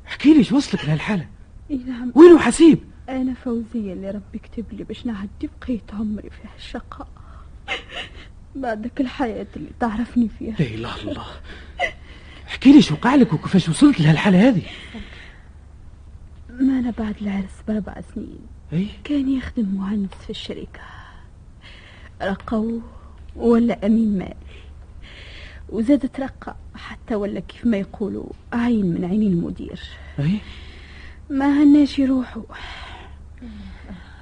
احكي 0.07 0.35
لي 0.35 0.45
شو 0.45 0.57
وصلك 0.57 0.85
لهالحالة؟ 0.85 1.28
اي 1.70 1.76
نعم. 1.76 2.12
وينو 2.14 2.39
حسيب؟ 2.39 2.78
أنا 3.09 3.34
فوزية 3.34 3.92
اللي 3.92 4.11
ربي 4.11 4.38
كتب 4.38 4.64
لي 4.72 4.84
باش 4.84 5.07
نعدي 5.07 5.50
بقية 5.61 5.80
عمري 5.92 6.30
في 6.30 6.48
هالشقاء 6.55 7.09
بعدك 8.57 9.00
الحياة 9.00 9.46
اللي 9.57 9.70
تعرفني 9.80 10.28
فيها. 10.28 10.57
لا 10.59 10.66
إله 10.66 11.02
إلا 11.02 11.11
الله. 11.11 11.26
احكي 12.46 12.72
لي 12.72 12.82
شو 12.82 12.94
وقع 12.94 13.14
لك 13.14 13.32
وكيفاش 13.32 13.68
وصلت 13.68 14.00
لهالحالة 14.00 14.48
هذه؟ 14.48 14.62
ما 16.50 16.78
أنا 16.78 16.90
بعد 16.98 17.14
العرس 17.22 17.62
بأربع 17.68 17.94
سنين. 18.14 18.46
أي؟ 18.72 18.88
كان 19.05 19.28
يخدم 19.28 19.74
مهندس 19.74 20.14
في 20.24 20.30
الشركة. 20.30 20.80
رقوه 22.22 22.82
ولا 23.36 23.86
أمين 23.86 24.18
مال 24.18 24.34
وزاد 25.68 26.09
ترقى 26.09 26.57
حتى 26.74 27.14
ولا 27.14 27.40
كيف 27.40 27.66
ما 27.66 27.76
يقولوا 27.76 28.26
عين 28.52 28.86
من 28.86 29.05
عينين 29.05 29.32
المدير. 29.32 29.80
أي؟ 30.18 30.38
ما 31.30 31.62
هناش 31.62 31.98
يروحوا. 31.98 32.42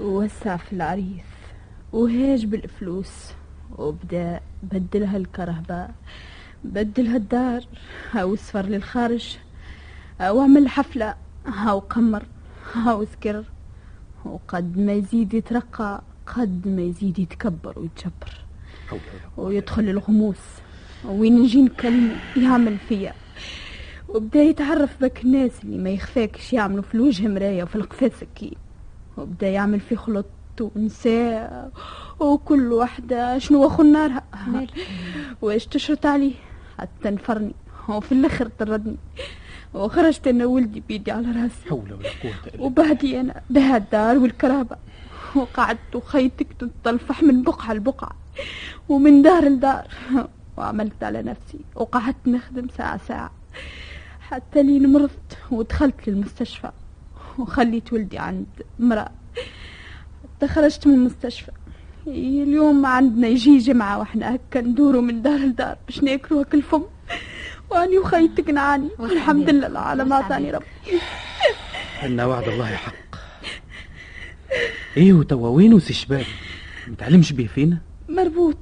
ووسع 0.01 0.57
في 0.57 0.72
العريس 0.72 1.24
وهاج 1.93 2.47
بالفلوس 2.47 3.32
وبدا 3.78 4.40
بدلها 4.62 5.16
الكرهبة 5.16 5.88
بدلها 6.64 7.16
الدار 7.16 7.64
أو 8.14 8.36
سفر 8.36 8.66
للخارج 8.66 9.36
أو 10.20 10.40
عمل 10.40 10.68
حفلة 10.68 11.14
أو 11.68 11.78
قمر 11.78 12.22
أو 12.88 13.05
سكر 13.05 13.45
وقد 14.24 14.78
ما 14.78 14.93
يزيد 14.93 15.34
يترقى 15.34 16.03
قد 16.26 16.68
ما 16.68 16.82
يزيد 16.82 17.18
يتكبر 17.18 17.78
ويتجبر 17.78 18.45
ويدخل 19.36 19.82
الغموس 19.82 20.36
وين 21.05 21.43
نجي 21.43 21.62
نكلمه 21.62 22.16
يعمل 22.36 22.78
فيا 22.88 23.12
وبدا 24.09 24.43
يتعرف 24.43 25.03
بك 25.03 25.24
الناس 25.24 25.64
اللي 25.64 25.78
ما 25.78 25.90
يخفاكش 25.90 26.53
يعملوا 26.53 26.82
في 26.82 26.95
الوجه 26.95 27.28
مراية 27.28 27.62
وفي 27.62 27.76
القفاز 27.76 28.11
سكين 28.11 28.55
وبدا 29.17 29.49
يعمل 29.49 29.81
في 29.81 29.97
خلط 29.97 30.27
ونساء 30.61 31.71
وكل 32.21 32.73
واحدة 32.73 33.39
شنو 33.39 33.69
خو 33.69 33.83
نارها 33.83 34.23
واش 35.43 35.67
تشرط 35.67 36.07
عليه؟ 36.07 36.35
حتى 36.79 37.11
نفرني 37.11 37.55
وفي 37.89 38.13
الآخر 38.13 38.49
طردني. 38.59 38.97
وخرجت 39.75 40.27
أنا 40.27 40.47
ولدي 40.47 40.83
بيدي 40.89 41.11
على 41.11 41.27
راسي. 41.27 41.69
حول 41.69 41.93
ولا 41.93 42.09
قوة 42.23 42.55
إلا 42.55 42.63
وبعدي 42.63 43.21
أنا 43.21 43.41
بها 43.51 43.77
الدار 43.77 44.19
والكرابة. 44.19 44.77
وقعدت 45.35 45.95
وخيتك 45.95 46.47
تتطلفح 46.59 47.23
من 47.23 47.43
بقعة 47.43 47.73
لبقعة. 47.73 48.17
ومن 48.89 49.23
دار 49.23 49.45
لدار. 49.45 49.87
وعملت 50.57 51.05
على 51.05 51.23
نفسي. 51.23 51.59
وقعدت 51.75 52.29
نخدم 52.29 52.69
ساعة 52.69 53.01
ساعة. 53.09 53.31
حتى 54.21 54.63
لين 54.63 54.93
مرضت 54.93 55.39
ودخلت 55.51 56.09
للمستشفى. 56.09 56.71
وخليت 57.39 57.93
ولدي 57.93 58.18
عند 58.18 58.47
امرأة. 58.80 59.11
حتى 60.37 60.49
خرجت 60.49 60.87
من 60.87 60.95
المستشفى. 60.95 61.51
اليوم 62.07 62.87
عندنا 62.87 63.28
يجي 63.28 63.59
جمعة 63.59 63.99
وإحنا 63.99 64.35
هكا 64.35 64.61
ندوروا 64.61 65.03
من 65.03 65.22
دار 65.22 65.39
لدار 65.39 65.76
باش 65.87 66.03
ناكلوا 66.03 66.43
هكا 66.43 66.59
الفم 66.59 66.83
واني 67.70 67.99
وخيتك 67.99 68.51
نعاني 68.51 68.89
والحمد 68.99 69.51
لله 69.51 69.78
على 69.78 70.05
ما 70.05 70.16
عطاني 70.16 70.51
ربي. 70.51 70.66
إن 72.05 72.20
وعد 72.20 72.49
الله 72.49 72.66
حق. 72.66 72.93
إيه 74.97 75.12
وتوا 75.12 75.49
وينو 75.49 75.78
سي 75.78 75.93
شباب؟ 75.93 76.24
متعلمش 76.89 77.33
بيه 77.33 77.47
فينا؟ 77.47 77.78
مربوط. 78.09 78.59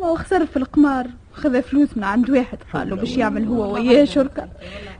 ما 0.00 0.06
هو 0.06 0.16
خسر 0.16 0.46
في 0.46 0.56
القمار. 0.56 1.06
خذ 1.32 1.62
فلوس 1.62 1.96
من 1.96 2.04
عند 2.04 2.30
واحد. 2.30 2.58
قال 2.72 2.90
له 2.90 2.96
باش 2.96 3.16
يعمل 3.16 3.44
هو 3.44 3.74
وياه 3.74 4.04
شركة. 4.04 4.48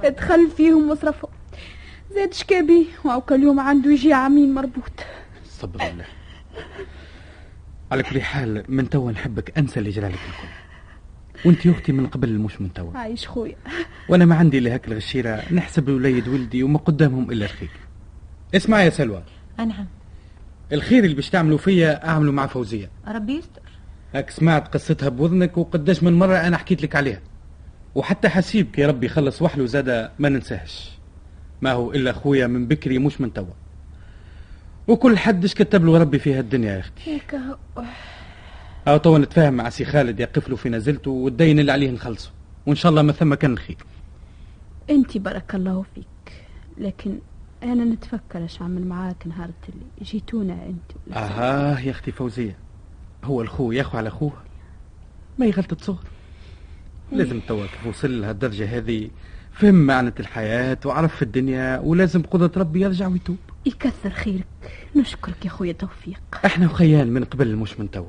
دخل 0.04 0.50
فيهم 0.56 0.90
وصرفهم. 0.90 1.30
زاد 2.14 2.34
شكابي. 2.34 2.86
وهاكا 3.04 3.34
اليوم 3.34 3.60
عنده 3.60 3.90
يجي 3.90 4.12
عامين 4.12 4.54
مربوط. 4.54 4.92
صبر 5.44 5.82
الله. 5.82 6.04
على 7.92 8.02
كل 8.02 8.22
حال 8.22 8.64
من 8.68 8.90
توا 8.90 9.12
نحبك 9.12 9.58
أنسى 9.58 9.80
اللي 9.80 9.90
جرالك 9.90 10.14
الكل. 10.14 10.48
وأنت 11.44 11.66
يا 11.66 11.70
أختي 11.70 11.92
من 11.92 12.06
قبل 12.06 12.38
مش 12.38 12.60
من 12.60 12.72
توا. 12.72 12.98
عايش 12.98 13.28
خويا. 13.28 13.56
وأنا 14.08 14.24
ما 14.24 14.34
عندي 14.34 14.58
إلا 14.58 14.74
هاك 14.74 14.88
الغشيره 14.88 15.42
نحسب 15.52 15.88
الوليد 15.88 16.28
ولدي 16.28 16.62
وما 16.62 16.78
قدامهم 16.78 17.30
إلا 17.30 17.44
الخير. 17.44 17.70
اسمع 18.54 18.82
يا 18.82 18.90
سلوى. 18.90 19.22
نعم 19.58 19.86
الخير 20.72 21.04
اللي 21.04 21.14
باش 21.14 21.30
تعملوا 21.30 21.58
فيا 21.58 22.08
أعملوا 22.08 22.32
مع 22.32 22.46
فوزية. 22.46 22.90
ربي 23.08 23.32
يستر. 23.36 23.62
هاك 24.14 24.30
سمعت 24.30 24.74
قصتها 24.74 25.08
بوذنك 25.08 25.58
وقداش 25.58 26.02
من 26.02 26.12
مرة 26.12 26.36
أنا 26.36 26.56
حكيت 26.56 26.82
لك 26.82 26.96
عليها. 26.96 27.20
وحتى 27.94 28.28
حسيبك 28.28 28.78
يا 28.78 28.86
ربي 28.86 29.06
يخلص 29.06 29.42
وحله 29.42 29.66
زاده 29.66 30.12
ما 30.18 30.28
ننساهش 30.28 30.97
ما 31.62 31.72
هو 31.72 31.92
إلا 31.92 32.12
خويا 32.12 32.46
من 32.46 32.66
بكري 32.66 32.98
مش 32.98 33.20
من 33.20 33.32
توا. 33.32 33.54
وكل 34.88 35.18
حد 35.18 35.44
اش 35.44 35.54
كتب 35.54 35.84
له 35.84 35.98
ربي 35.98 36.18
في 36.18 36.34
هالدنيا 36.34 36.72
يا 36.72 36.80
أختي؟ 36.80 37.02
هيك 37.04 37.34
هو. 37.34 38.98
توا 38.98 39.18
نتفاهم 39.18 39.54
مع 39.54 39.68
سي 39.68 39.84
خالد 39.84 40.20
يقف 40.20 40.48
له 40.48 40.56
في 40.56 40.68
نزلته 40.68 41.10
والدين 41.10 41.58
اللي 41.58 41.72
عليه 41.72 41.90
نخلصه. 41.90 42.30
وإن 42.66 42.76
شاء 42.76 42.90
الله 42.90 43.02
ما 43.02 43.12
ثم 43.12 43.34
كان 43.34 43.58
خير. 43.58 43.76
أنت 44.90 45.18
بارك 45.18 45.54
الله 45.54 45.84
فيك. 45.94 46.32
لكن 46.78 47.18
أنا 47.62 47.84
نتفكر 47.84 48.44
اش 48.44 48.62
عمل 48.62 48.86
معاك 48.86 49.26
نهار 49.26 49.50
اللي 49.68 49.86
جيتونا 50.02 50.66
أنت 50.66 51.16
أها 51.16 51.80
يا 51.80 51.90
أختي 51.90 52.12
فوزية. 52.12 52.56
هو 53.24 53.42
الخو 53.42 53.72
ياخو 53.72 53.98
على 53.98 54.08
أخوه؟ 54.08 54.32
ما 55.38 55.46
هي 55.46 55.50
غلطة 55.50 55.76
صغر. 55.80 56.04
لازم 57.12 57.40
توا 57.40 57.66
وصل 57.86 58.20
لهالدرجة 58.20 58.76
هذه. 58.76 59.10
فهم 59.58 59.74
معنى 59.74 60.12
الحياة 60.20 60.78
وعرف 60.84 61.16
في 61.16 61.22
الدنيا 61.22 61.78
ولازم 61.78 62.22
بقدرة 62.22 62.50
ربي 62.56 62.80
يرجع 62.80 63.08
ويتوب. 63.08 63.36
يكثر 63.66 64.10
خيرك. 64.10 64.46
نشكرك 64.96 65.44
يا 65.44 65.50
خويا 65.50 65.72
توفيق. 65.72 66.20
إحنا 66.44 66.66
وخيان 66.66 67.08
من 67.08 67.24
قبل 67.24 67.56
مش 67.56 67.80
من 67.80 67.90
توا. 67.90 68.08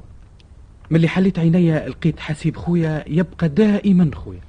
ملي 0.91 1.07
حليت 1.07 1.39
عينيا 1.39 1.89
لقيت 1.89 2.19
حسيب 2.19 2.57
خويا 2.57 3.03
يبقى 3.07 3.49
دائما 3.49 4.11
خويا. 4.15 4.41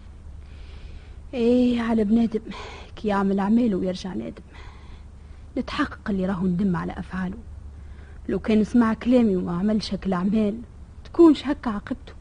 إيه 1.35 1.81
على 1.81 2.05
بنادم. 2.05 2.41
كي 2.97 3.09
يعمل 3.09 3.39
اعماله 3.41 3.77
ويرجع 3.77 4.15
نادم. 4.15 4.43
نتحقق 5.59 6.11
اللي 6.11 6.27
راهو 6.27 6.47
ندم 6.47 6.77
على 6.77 6.93
أفعاله. 6.93 7.39
لو 8.29 8.39
كان 8.39 8.65
سمع 8.65 8.95
كلامي 8.95 9.37
وما 9.37 9.59
عملش 9.59 9.95
هك 9.95 10.07
الأعمال 10.07 10.55
تكونش 11.05 11.47
هكا 11.47 11.71
عاقبته. 11.71 12.13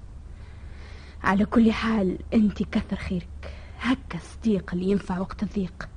على 1.24 1.46
كل 1.46 1.72
حال 1.72 2.18
أنت 2.34 2.64
كثر 2.64 2.96
خيرك. 2.96 3.59
هكا 3.82 4.20
صديق 4.20 4.70
اللي 4.74 4.92
ينفع 4.92 5.20
وقت 5.20 5.44
الضيق. 5.44 5.90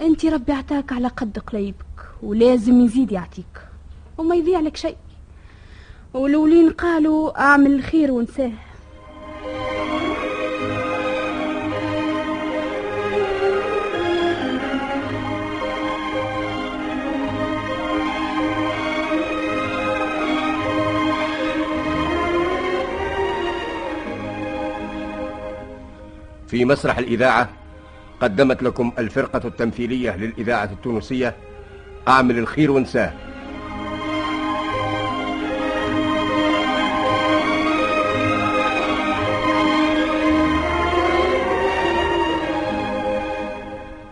انت 0.00 0.26
ربي 0.26 0.52
اعطاك 0.52 0.92
على 0.92 1.08
قد 1.08 1.38
قليبك 1.38 2.08
ولازم 2.22 2.80
يزيد 2.80 3.12
يعطيك 3.12 3.60
وما 4.18 4.34
يضيع 4.34 4.60
لك 4.60 4.76
شيء. 4.76 4.96
ولولين 6.14 6.70
قالوا 6.70 7.40
أعمل 7.40 7.74
الخير 7.74 8.12
وانساه. 8.12 8.52
في 26.48 26.64
مسرح 26.64 26.98
الإذاعة 26.98 27.48
قدمت 28.20 28.62
لكم 28.62 28.92
الفرقة 28.98 29.48
التمثيلية 29.48 30.16
للإذاعة 30.16 30.64
التونسية 30.72 31.36
أعمل 32.08 32.38
الخير 32.38 32.70
وانساه. 32.70 33.12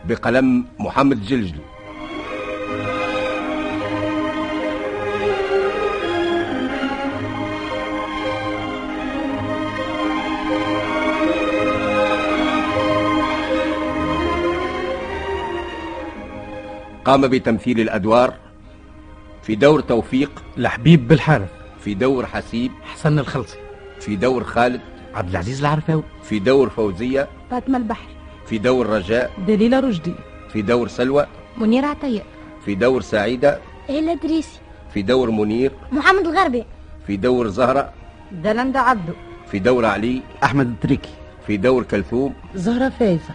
بقلم 0.05 0.67
محمد 0.79 1.23
جلجلي 1.23 1.61
قام 17.07 17.27
بتمثيل 17.27 17.81
الأدوار 17.81 18.35
في 19.43 19.55
دور 19.55 19.81
توفيق 19.81 20.43
لحبيب 20.57 21.09
بالحارث 21.09 21.49
في 21.81 21.95
دور 21.95 22.27
حسيب 22.27 22.73
حسن 22.85 23.19
الخلصي 23.19 23.57
في 24.01 24.17
دور 24.17 24.45
خالد 24.45 24.81
عبد 25.15 25.31
العزيز 25.31 25.61
العرفاوي 25.61 26.03
في 26.23 26.39
دور 26.39 26.69
فوزية 26.71 27.29
فاطمة 27.51 27.79
البحر 27.79 28.09
في 28.47 28.59
دور 28.59 28.87
رجاء 28.87 29.31
دليلة 29.47 29.81
رشدي 29.81 30.15
في 30.53 30.63
دور 30.63 30.89
سلوى 30.89 31.27
منير 31.57 31.85
عطية 31.85 32.23
في 32.65 32.75
دور 32.75 33.01
سعيدة 33.03 33.59
إلى 33.91 34.15
دريسي 34.15 34.59
في 34.95 35.03
دور 35.03 35.31
منير 35.31 35.73
محمد 35.93 36.27
الغربي 36.27 36.65
في 37.07 37.17
دور 37.17 37.49
زهرة 37.49 37.93
دلندا 38.33 38.81
عبدو 38.81 39.13
في 39.51 39.59
دور 39.59 39.85
علي 39.85 40.23
احمد 40.45 40.67
التريكي 40.67 41.11
في 41.47 41.57
دور 41.57 41.83
كلثوم 41.83 42.35
زهرة 42.55 42.89
فايزة 42.89 43.35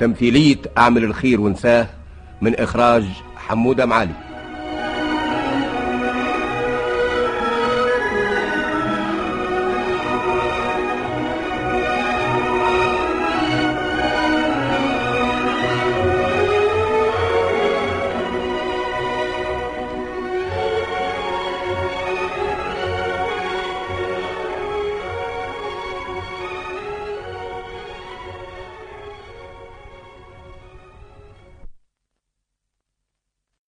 تمثيلية 0.00 0.58
أعمل 0.78 1.04
الخير 1.04 1.40
وانساه 1.40 1.86
من 2.40 2.54
إخراج 2.54 3.04
حمودة 3.36 3.86
معالي. 3.86 4.29